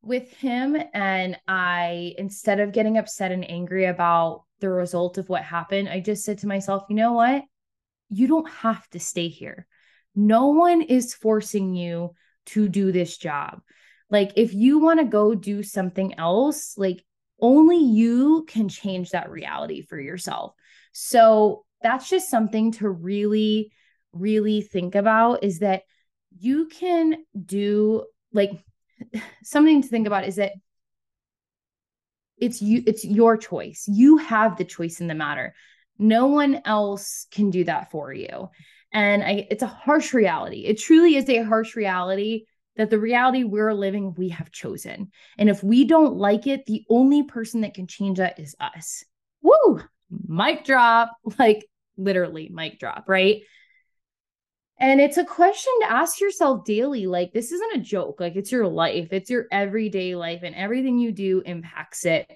with 0.02 0.32
him. 0.32 0.76
And 0.92 1.38
I, 1.46 2.14
instead 2.18 2.60
of 2.60 2.72
getting 2.72 2.98
upset 2.98 3.30
and 3.30 3.48
angry 3.48 3.84
about 3.84 4.44
the 4.60 4.68
result 4.68 5.18
of 5.18 5.28
what 5.28 5.42
happened, 5.42 5.88
I 5.88 6.00
just 6.00 6.24
said 6.24 6.38
to 6.38 6.48
myself, 6.48 6.84
you 6.88 6.96
know 6.96 7.12
what? 7.12 7.44
You 8.08 8.26
don't 8.26 8.50
have 8.50 8.88
to 8.90 9.00
stay 9.00 9.28
here. 9.28 9.66
No 10.16 10.48
one 10.48 10.82
is 10.82 11.14
forcing 11.14 11.74
you 11.74 12.14
to 12.46 12.68
do 12.68 12.90
this 12.90 13.16
job. 13.16 13.60
Like 14.10 14.32
if 14.36 14.54
you 14.54 14.78
want 14.78 15.00
to 15.00 15.04
go 15.04 15.34
do 15.34 15.62
something 15.62 16.18
else, 16.18 16.76
like 16.76 17.04
only 17.40 17.78
you 17.78 18.44
can 18.48 18.68
change 18.68 19.10
that 19.10 19.30
reality 19.30 19.82
for 19.82 20.00
yourself. 20.00 20.54
So 20.92 21.64
that's 21.82 22.08
just 22.08 22.30
something 22.30 22.72
to 22.72 22.88
really 22.88 23.72
really 24.12 24.62
think 24.62 24.94
about 24.94 25.44
is 25.44 25.58
that 25.58 25.82
you 26.38 26.66
can 26.66 27.16
do 27.44 28.04
like 28.32 28.52
something 29.42 29.82
to 29.82 29.88
think 29.88 30.06
about 30.06 30.26
is 30.26 30.36
that 30.36 30.52
it's 32.38 32.62
you 32.62 32.82
it's 32.86 33.04
your 33.04 33.36
choice. 33.36 33.84
You 33.86 34.16
have 34.18 34.56
the 34.56 34.64
choice 34.64 35.00
in 35.00 35.08
the 35.08 35.14
matter. 35.14 35.54
No 35.98 36.26
one 36.26 36.62
else 36.64 37.26
can 37.30 37.50
do 37.50 37.64
that 37.64 37.90
for 37.90 38.12
you. 38.12 38.48
And 38.92 39.22
I, 39.22 39.46
it's 39.50 39.62
a 39.62 39.66
harsh 39.66 40.14
reality. 40.14 40.64
It 40.64 40.78
truly 40.78 41.16
is 41.16 41.28
a 41.28 41.42
harsh 41.42 41.76
reality 41.76 42.44
that 42.78 42.90
the 42.90 42.98
reality 42.98 43.44
we're 43.44 43.74
living, 43.74 44.14
we 44.16 44.30
have 44.30 44.50
chosen. 44.50 45.10
And 45.36 45.50
if 45.50 45.62
we 45.62 45.84
don't 45.84 46.16
like 46.16 46.46
it, 46.46 46.64
the 46.64 46.84
only 46.88 47.24
person 47.24 47.60
that 47.60 47.74
can 47.74 47.86
change 47.86 48.18
that 48.18 48.38
is 48.38 48.56
us. 48.60 49.04
Woo! 49.42 49.82
Mic 50.26 50.64
drop, 50.64 51.10
like 51.38 51.66
literally 51.98 52.48
mic 52.50 52.78
drop, 52.78 53.08
right? 53.08 53.42
And 54.80 55.00
it's 55.00 55.16
a 55.16 55.24
question 55.24 55.72
to 55.80 55.92
ask 55.92 56.20
yourself 56.20 56.64
daily. 56.64 57.08
Like, 57.08 57.32
this 57.32 57.50
isn't 57.50 57.76
a 57.76 57.80
joke. 57.80 58.20
Like, 58.20 58.36
it's 58.36 58.52
your 58.52 58.68
life, 58.68 59.08
it's 59.10 59.28
your 59.28 59.46
everyday 59.50 60.14
life, 60.14 60.42
and 60.44 60.54
everything 60.54 61.00
you 61.00 61.10
do 61.10 61.42
impacts 61.44 62.04
it. 62.04 62.30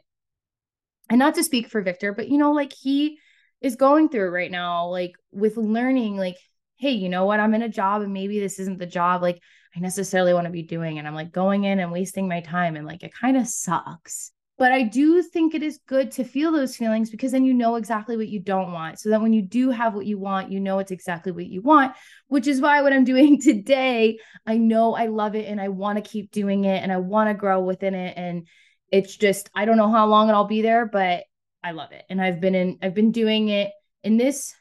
And 1.09 1.21
not 1.21 1.37
to 1.37 1.45
speak 1.45 1.69
for 1.69 1.83
Victor, 1.83 2.13
but 2.13 2.29
you 2.29 2.39
know, 2.39 2.51
like, 2.51 2.73
he 2.73 3.19
is 3.61 3.77
going 3.77 4.09
through 4.09 4.31
right 4.31 4.51
now, 4.51 4.89
like, 4.89 5.13
with 5.31 5.57
learning, 5.57 6.17
like, 6.17 6.37
hey, 6.79 6.91
you 6.91 7.09
know 7.09 7.27
what? 7.27 7.39
I'm 7.39 7.55
in 7.55 7.63
a 7.63 7.69
job 7.69 8.03
and 8.03 8.13
maybe 8.13 8.41
this 8.41 8.59
isn't 8.59 8.81
the 8.81 8.87
job. 8.87 9.23
Like, 9.23 9.41
I 9.75 9.81
necessarily 9.81 10.35
want 10.35 10.47
to 10.47 10.53
be 10.53 10.63
doing. 10.63 10.99
And 10.99 11.09
I'm 11.09 11.15
like 11.15 11.33
going 11.33 11.65
in 11.65 11.81
and 11.81 11.93
wasting 11.93 12.29
my 12.29 12.41
time. 12.41 12.77
And 12.77 12.87
like, 12.87 13.03
it 13.03 13.15
kind 13.15 13.37
of 13.37 13.47
sucks. 13.47 14.33
But 14.59 14.71
I 14.71 14.83
do 14.83 15.23
think 15.23 15.55
it 15.55 15.63
is 15.63 15.81
good 15.89 16.13
to 16.13 16.25
feel 16.25 16.53
those 16.53 16.77
feelings 16.77 17.11
because 17.11 17.33
then 17.33 17.45
you 17.45 17.55
know 17.55 17.77
exactly 17.77 18.17
what 18.17 18.29
you 18.29 18.39
don't 18.39 18.73
want. 18.73 19.01
So 19.01 19.09
that 19.09 19.21
when 19.21 19.33
you 19.33 19.43
do 19.43 19.71
have 19.71 19.95
what 19.95 20.07
you 20.07 20.19
want, 20.19 20.53
you 20.53 20.61
know 20.61 20.79
it's 20.79 20.91
exactly 20.91 21.33
what 21.33 21.47
you 21.47 21.63
want, 21.63 21.95
which 22.29 22.47
is 22.47 22.61
why 22.61 22.83
what 22.83 22.93
I'm 22.93 23.05
doing 23.13 23.41
today, 23.41 24.19
I 24.47 24.59
know 24.59 24.95
I 24.95 25.07
love 25.07 25.35
it 25.35 25.49
and 25.49 25.61
I 25.61 25.69
want 25.69 25.97
to 25.97 26.09
keep 26.09 26.31
doing 26.31 26.65
it 26.65 26.83
and 26.83 26.93
I 26.93 26.99
want 26.99 27.31
to 27.31 27.35
grow 27.35 27.63
within 27.63 27.95
it. 27.95 28.15
And 28.17 28.47
it's 28.91 29.17
just, 29.17 29.49
I 29.55 29.65
don't 29.65 29.79
know 29.79 29.91
how 29.91 30.07
long 30.07 30.29
it'll 30.29 30.45
be 30.45 30.63
there, 30.63 30.87
but 30.87 31.25
I 31.65 31.73
love 31.73 31.93
it. 31.93 32.05
And 32.11 32.21
I've 32.21 32.41
been 32.41 32.55
in, 32.55 32.79
I've 32.83 32.95
been 32.95 33.11
doing 33.11 33.49
it 33.49 33.73
in 34.05 34.19
this 34.19 34.55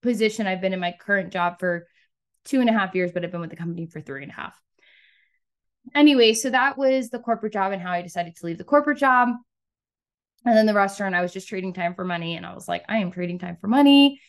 position. 0.00 0.46
I've 0.46 0.60
been 0.60 0.72
in 0.72 0.80
my 0.80 0.94
current 0.98 1.32
job 1.32 1.58
for 1.58 1.86
two 2.44 2.60
and 2.60 2.68
a 2.68 2.72
half 2.72 2.94
years, 2.94 3.12
but 3.12 3.24
I've 3.24 3.32
been 3.32 3.40
with 3.40 3.50
the 3.50 3.56
company 3.56 3.86
for 3.86 4.00
three 4.00 4.22
and 4.22 4.30
a 4.30 4.34
half 4.34 4.54
anyway, 5.94 6.32
so 6.32 6.50
that 6.50 6.78
was 6.78 7.10
the 7.10 7.18
corporate 7.18 7.52
job 7.52 7.72
and 7.72 7.82
how 7.82 7.92
I 7.92 8.02
decided 8.02 8.36
to 8.36 8.46
leave 8.46 8.58
the 8.58 8.64
corporate 8.64 8.98
job. 8.98 9.30
And 10.46 10.56
then 10.56 10.66
the 10.66 10.74
restaurant, 10.74 11.14
I 11.14 11.22
was 11.22 11.32
just 11.32 11.48
trading 11.48 11.72
time 11.72 11.94
for 11.94 12.04
money. 12.04 12.36
And 12.36 12.46
I 12.46 12.54
was 12.54 12.68
like, 12.68 12.84
I 12.88 12.98
am 12.98 13.10
trading 13.10 13.38
time 13.38 13.56
for 13.60 13.66
money. 13.66 14.20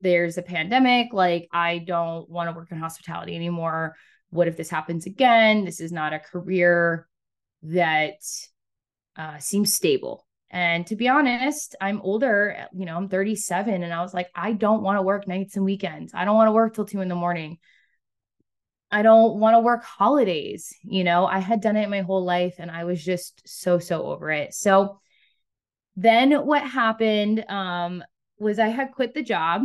There's 0.00 0.38
a 0.38 0.42
pandemic. 0.42 1.12
Like, 1.12 1.48
I 1.52 1.78
don't 1.78 2.28
want 2.28 2.48
to 2.48 2.56
work 2.56 2.70
in 2.70 2.78
hospitality 2.78 3.34
anymore. 3.34 3.96
What 4.30 4.48
if 4.48 4.56
this 4.56 4.70
happens 4.70 5.06
again? 5.06 5.64
This 5.64 5.80
is 5.80 5.92
not 5.92 6.12
a 6.12 6.18
career 6.18 7.06
that 7.64 8.20
uh, 9.16 9.38
seems 9.38 9.74
stable. 9.74 10.26
And 10.50 10.86
to 10.86 10.96
be 10.96 11.08
honest, 11.08 11.76
I'm 11.80 12.00
older, 12.00 12.68
you 12.72 12.86
know, 12.86 12.96
I'm 12.96 13.08
37. 13.08 13.82
And 13.82 13.92
I 13.92 14.00
was 14.00 14.14
like, 14.14 14.28
I 14.34 14.52
don't 14.52 14.82
want 14.82 14.98
to 14.98 15.02
work 15.02 15.28
nights 15.28 15.56
and 15.56 15.64
weekends. 15.64 16.12
I 16.14 16.24
don't 16.24 16.36
want 16.36 16.48
to 16.48 16.52
work 16.52 16.74
till 16.74 16.86
two 16.86 17.00
in 17.00 17.08
the 17.08 17.14
morning. 17.14 17.58
I 18.90 19.02
don't 19.02 19.38
want 19.38 19.54
to 19.54 19.60
work 19.60 19.84
holidays. 19.84 20.74
You 20.82 21.04
know, 21.04 21.26
I 21.26 21.40
had 21.40 21.60
done 21.60 21.76
it 21.76 21.90
my 21.90 22.00
whole 22.00 22.24
life 22.24 22.54
and 22.58 22.70
I 22.70 22.84
was 22.84 23.04
just 23.04 23.42
so, 23.46 23.78
so 23.78 24.04
over 24.04 24.30
it. 24.30 24.54
So 24.54 25.00
then 25.96 26.32
what 26.46 26.62
happened 26.62 27.44
um, 27.48 28.02
was 28.38 28.58
I 28.58 28.68
had 28.68 28.92
quit 28.92 29.12
the 29.12 29.22
job 29.22 29.62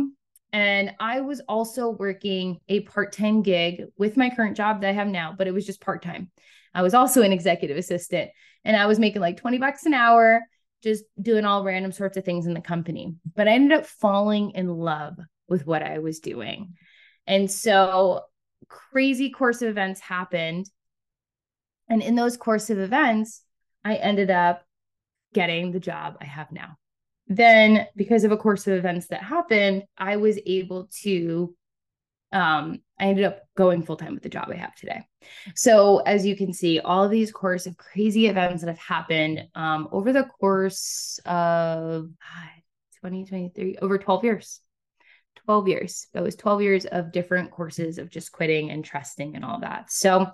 and 0.52 0.92
I 1.00 1.22
was 1.22 1.40
also 1.48 1.90
working 1.90 2.60
a 2.68 2.80
part 2.80 3.12
time 3.12 3.42
gig 3.42 3.84
with 3.96 4.16
my 4.16 4.30
current 4.30 4.56
job 4.56 4.80
that 4.80 4.90
I 4.90 4.92
have 4.92 5.08
now, 5.08 5.34
but 5.36 5.46
it 5.46 5.54
was 5.54 5.64
just 5.64 5.80
part 5.80 6.02
time. 6.02 6.30
I 6.74 6.82
was 6.82 6.92
also 6.92 7.22
an 7.22 7.32
executive 7.32 7.76
assistant 7.76 8.30
and 8.64 8.76
I 8.76 8.86
was 8.86 8.98
making 8.98 9.22
like 9.22 9.36
20 9.36 9.58
bucks 9.58 9.86
an 9.86 9.94
hour, 9.94 10.42
just 10.84 11.04
doing 11.20 11.44
all 11.44 11.64
random 11.64 11.90
sorts 11.90 12.16
of 12.16 12.24
things 12.24 12.46
in 12.46 12.54
the 12.54 12.60
company. 12.60 13.16
But 13.34 13.48
I 13.48 13.52
ended 13.52 13.76
up 13.78 13.86
falling 13.86 14.52
in 14.52 14.68
love 14.68 15.18
with 15.48 15.66
what 15.66 15.82
I 15.82 15.98
was 15.98 16.20
doing. 16.20 16.74
And 17.26 17.50
so 17.50 18.22
crazy 18.68 19.30
course 19.30 19.62
of 19.62 19.68
events 19.68 20.00
happened. 20.00 20.70
And 21.88 22.02
in 22.02 22.14
those 22.14 22.36
course 22.36 22.70
of 22.70 22.78
events, 22.78 23.42
I 23.84 23.96
ended 23.96 24.30
up 24.30 24.64
getting 25.32 25.72
the 25.72 25.80
job 25.80 26.16
I 26.20 26.24
have 26.24 26.52
now. 26.52 26.76
Then, 27.26 27.86
because 27.96 28.24
of 28.24 28.32
a 28.32 28.36
course 28.36 28.66
of 28.66 28.74
events 28.74 29.08
that 29.08 29.22
happened, 29.22 29.84
I 29.96 30.18
was 30.18 30.38
able 30.46 30.88
to, 31.02 31.54
um, 32.34 32.80
I 32.98 33.04
ended 33.06 33.24
up 33.24 33.42
going 33.56 33.82
full 33.82 33.96
time 33.96 34.12
with 34.14 34.22
the 34.22 34.28
job 34.28 34.48
I 34.50 34.56
have 34.56 34.74
today. 34.74 35.06
So, 35.54 35.98
as 35.98 36.26
you 36.26 36.36
can 36.36 36.52
see, 36.52 36.80
all 36.80 37.04
of 37.04 37.10
these 37.10 37.32
course 37.32 37.66
of 37.66 37.76
crazy 37.76 38.26
events 38.26 38.62
that 38.62 38.68
have 38.68 38.78
happened 38.78 39.48
um, 39.54 39.88
over 39.92 40.12
the 40.12 40.24
course 40.24 41.20
of 41.24 42.10
2023, 43.02 43.78
over 43.80 43.98
12 43.98 44.24
years. 44.24 44.60
12 45.46 45.68
years. 45.68 46.06
That 46.12 46.22
was 46.22 46.36
12 46.36 46.62
years 46.62 46.86
of 46.86 47.12
different 47.12 47.50
courses 47.50 47.98
of 47.98 48.10
just 48.10 48.32
quitting 48.32 48.70
and 48.70 48.84
trusting 48.84 49.36
and 49.36 49.44
all 49.44 49.60
that. 49.60 49.92
So, 49.92 50.26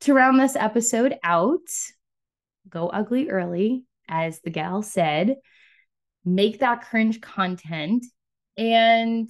to 0.00 0.12
round 0.12 0.38
this 0.38 0.56
episode 0.56 1.16
out, 1.24 1.68
go 2.68 2.88
ugly 2.88 3.30
early, 3.30 3.84
as 4.08 4.40
the 4.40 4.50
gal 4.50 4.82
said, 4.82 5.36
make 6.24 6.60
that 6.60 6.82
cringe 6.82 7.20
content 7.20 8.04
and 8.56 9.28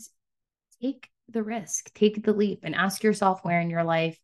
take 0.80 1.08
the 1.28 1.42
risk, 1.42 1.92
take 1.94 2.22
the 2.22 2.32
leap, 2.32 2.60
and 2.62 2.74
ask 2.74 3.02
yourself 3.02 3.40
where 3.42 3.60
in 3.60 3.70
your 3.70 3.84
life 3.84 4.18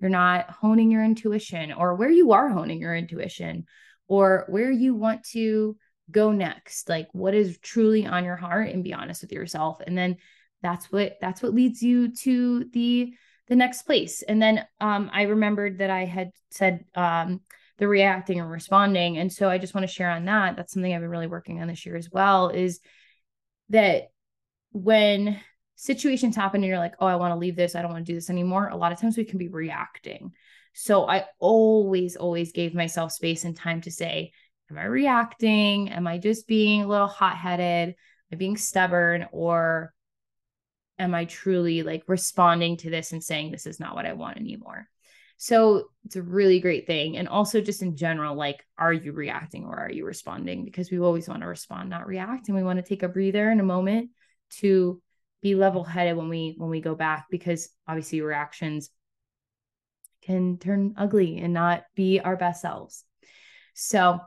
you're 0.00 0.10
not 0.10 0.50
honing 0.50 0.90
your 0.90 1.04
intuition 1.04 1.72
or 1.72 1.94
where 1.94 2.10
you 2.10 2.32
are 2.32 2.48
honing 2.48 2.80
your 2.80 2.94
intuition 2.94 3.64
or 4.08 4.44
where 4.48 4.70
you 4.70 4.94
want 4.94 5.24
to 5.24 5.76
go 6.10 6.32
next. 6.32 6.88
Like 6.88 7.08
what 7.12 7.34
is 7.34 7.58
truly 7.58 8.06
on 8.06 8.24
your 8.24 8.36
heart 8.36 8.68
and 8.68 8.84
be 8.84 8.94
honest 8.94 9.22
with 9.22 9.32
yourself. 9.32 9.80
And 9.86 9.96
then 9.96 10.16
that's 10.62 10.90
what 10.92 11.16
that's 11.20 11.42
what 11.42 11.54
leads 11.54 11.82
you 11.82 12.14
to 12.14 12.64
the 12.72 13.12
the 13.48 13.56
next 13.56 13.82
place. 13.82 14.22
And 14.22 14.40
then 14.40 14.64
um 14.80 15.10
i 15.12 15.22
remembered 15.22 15.78
that 15.78 15.90
i 15.90 16.04
had 16.04 16.30
said 16.50 16.84
um 16.94 17.40
the 17.78 17.88
reacting 17.88 18.40
and 18.40 18.50
responding. 18.50 19.18
And 19.18 19.32
so 19.32 19.48
i 19.48 19.58
just 19.58 19.74
want 19.74 19.86
to 19.86 19.92
share 19.92 20.10
on 20.10 20.24
that. 20.26 20.56
That's 20.56 20.72
something 20.72 20.94
i've 20.94 21.00
been 21.00 21.10
really 21.10 21.26
working 21.26 21.60
on 21.60 21.68
this 21.68 21.86
year 21.86 21.96
as 21.96 22.10
well 22.10 22.48
is 22.48 22.80
that 23.70 24.08
when 24.72 25.40
situations 25.76 26.34
happen 26.34 26.62
and 26.62 26.68
you're 26.68 26.78
like 26.78 26.94
oh 27.00 27.06
i 27.06 27.16
want 27.16 27.32
to 27.32 27.38
leave 27.38 27.54
this 27.56 27.74
i 27.74 27.82
don't 27.82 27.92
want 27.92 28.04
to 28.04 28.10
do 28.10 28.16
this 28.16 28.30
anymore 28.30 28.68
a 28.68 28.76
lot 28.76 28.92
of 28.92 29.00
times 29.00 29.16
we 29.16 29.24
can 29.24 29.38
be 29.38 29.48
reacting 29.48 30.32
so 30.72 31.08
i 31.08 31.24
always 31.38 32.16
always 32.16 32.52
gave 32.52 32.74
myself 32.74 33.12
space 33.12 33.44
and 33.44 33.56
time 33.56 33.80
to 33.80 33.90
say 33.90 34.32
am 34.70 34.78
I 34.78 34.84
reacting? 34.84 35.90
Am 35.90 36.06
I 36.06 36.18
just 36.18 36.46
being 36.46 36.82
a 36.82 36.88
little 36.88 37.06
hot 37.06 37.36
headed? 37.36 37.90
Am 37.90 37.94
I 38.32 38.36
being 38.36 38.56
stubborn? 38.56 39.26
Or 39.32 39.92
am 40.98 41.14
I 41.14 41.24
truly 41.26 41.82
like 41.82 42.04
responding 42.06 42.76
to 42.78 42.90
this 42.90 43.12
and 43.12 43.22
saying, 43.22 43.50
this 43.50 43.66
is 43.66 43.80
not 43.80 43.94
what 43.94 44.06
I 44.06 44.14
want 44.14 44.38
anymore? 44.38 44.88
So 45.38 45.90
it's 46.06 46.16
a 46.16 46.22
really 46.22 46.60
great 46.60 46.86
thing. 46.86 47.18
And 47.18 47.28
also, 47.28 47.60
just 47.60 47.82
in 47.82 47.94
general, 47.94 48.34
like, 48.34 48.64
are 48.78 48.92
you 48.92 49.12
reacting 49.12 49.66
or 49.66 49.76
are 49.78 49.90
you 49.90 50.06
responding? 50.06 50.64
Because 50.64 50.90
we 50.90 50.98
always 50.98 51.28
want 51.28 51.42
to 51.42 51.46
respond, 51.46 51.90
not 51.90 52.06
react. 52.06 52.48
And 52.48 52.56
we 52.56 52.62
want 52.62 52.78
to 52.78 52.88
take 52.88 53.02
a 53.02 53.08
breather 53.08 53.50
in 53.50 53.60
a 53.60 53.64
moment 53.64 54.10
to 54.60 55.02
be 55.42 55.54
level 55.54 55.84
headed 55.84 56.16
when 56.16 56.28
we 56.28 56.54
when 56.56 56.70
we 56.70 56.80
go 56.80 56.94
back 56.94 57.26
because 57.30 57.68
obviously 57.86 58.20
reactions 58.20 58.90
can 60.22 60.58
turn 60.58 60.94
ugly 60.96 61.38
and 61.38 61.52
not 61.52 61.84
be 61.94 62.20
our 62.20 62.36
best 62.36 62.62
selves. 62.62 63.04
So 63.74 64.20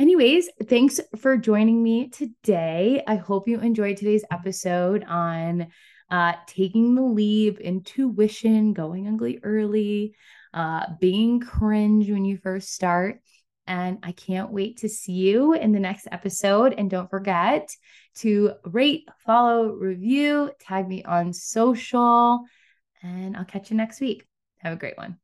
Anyways, 0.00 0.48
thanks 0.64 0.98
for 1.18 1.36
joining 1.36 1.82
me 1.82 2.08
today. 2.08 3.02
I 3.06 3.16
hope 3.16 3.46
you 3.46 3.60
enjoyed 3.60 3.98
today's 3.98 4.24
episode 4.30 5.04
on 5.04 5.66
uh, 6.10 6.32
taking 6.46 6.94
the 6.94 7.02
leap, 7.02 7.60
intuition, 7.60 8.72
going 8.72 9.08
ugly 9.08 9.40
early, 9.42 10.14
uh, 10.54 10.86
being 11.00 11.38
cringe 11.38 12.10
when 12.10 12.24
you 12.24 12.38
first 12.38 12.72
start. 12.72 13.20
And 13.70 14.00
I 14.02 14.10
can't 14.10 14.50
wait 14.50 14.78
to 14.78 14.88
see 14.88 15.12
you 15.12 15.52
in 15.52 15.70
the 15.70 15.78
next 15.78 16.08
episode. 16.10 16.74
And 16.76 16.90
don't 16.90 17.08
forget 17.08 17.70
to 18.16 18.54
rate, 18.64 19.08
follow, 19.24 19.68
review, 19.68 20.50
tag 20.58 20.88
me 20.88 21.04
on 21.04 21.32
social, 21.32 22.40
and 23.00 23.36
I'll 23.36 23.44
catch 23.44 23.70
you 23.70 23.76
next 23.76 24.00
week. 24.00 24.26
Have 24.58 24.72
a 24.72 24.76
great 24.76 24.98
one. 24.98 25.18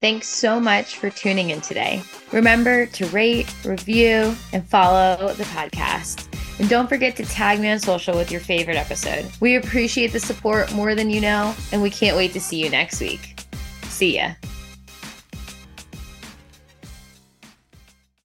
Thanks 0.00 0.28
so 0.28 0.60
much 0.60 0.98
for 0.98 1.10
tuning 1.10 1.50
in 1.50 1.60
today. 1.62 2.00
Remember 2.30 2.86
to 2.86 3.06
rate, 3.06 3.52
review, 3.64 4.36
and 4.52 4.66
follow 4.66 5.34
the 5.34 5.44
podcast. 5.44 6.28
And 6.60 6.68
don't 6.68 6.88
forget 6.88 7.16
to 7.16 7.24
tag 7.24 7.58
me 7.58 7.70
on 7.70 7.80
social 7.80 8.16
with 8.16 8.30
your 8.30 8.40
favorite 8.40 8.76
episode. 8.76 9.26
We 9.40 9.56
appreciate 9.56 10.12
the 10.12 10.20
support 10.20 10.72
more 10.74 10.94
than 10.94 11.10
you 11.10 11.20
know, 11.20 11.56
and 11.72 11.82
we 11.82 11.90
can't 11.90 12.16
wait 12.16 12.34
to 12.34 12.40
see 12.40 12.62
you 12.62 12.70
next 12.70 13.00
week. 13.00 13.40
See 13.86 14.14
ya. 14.16 14.34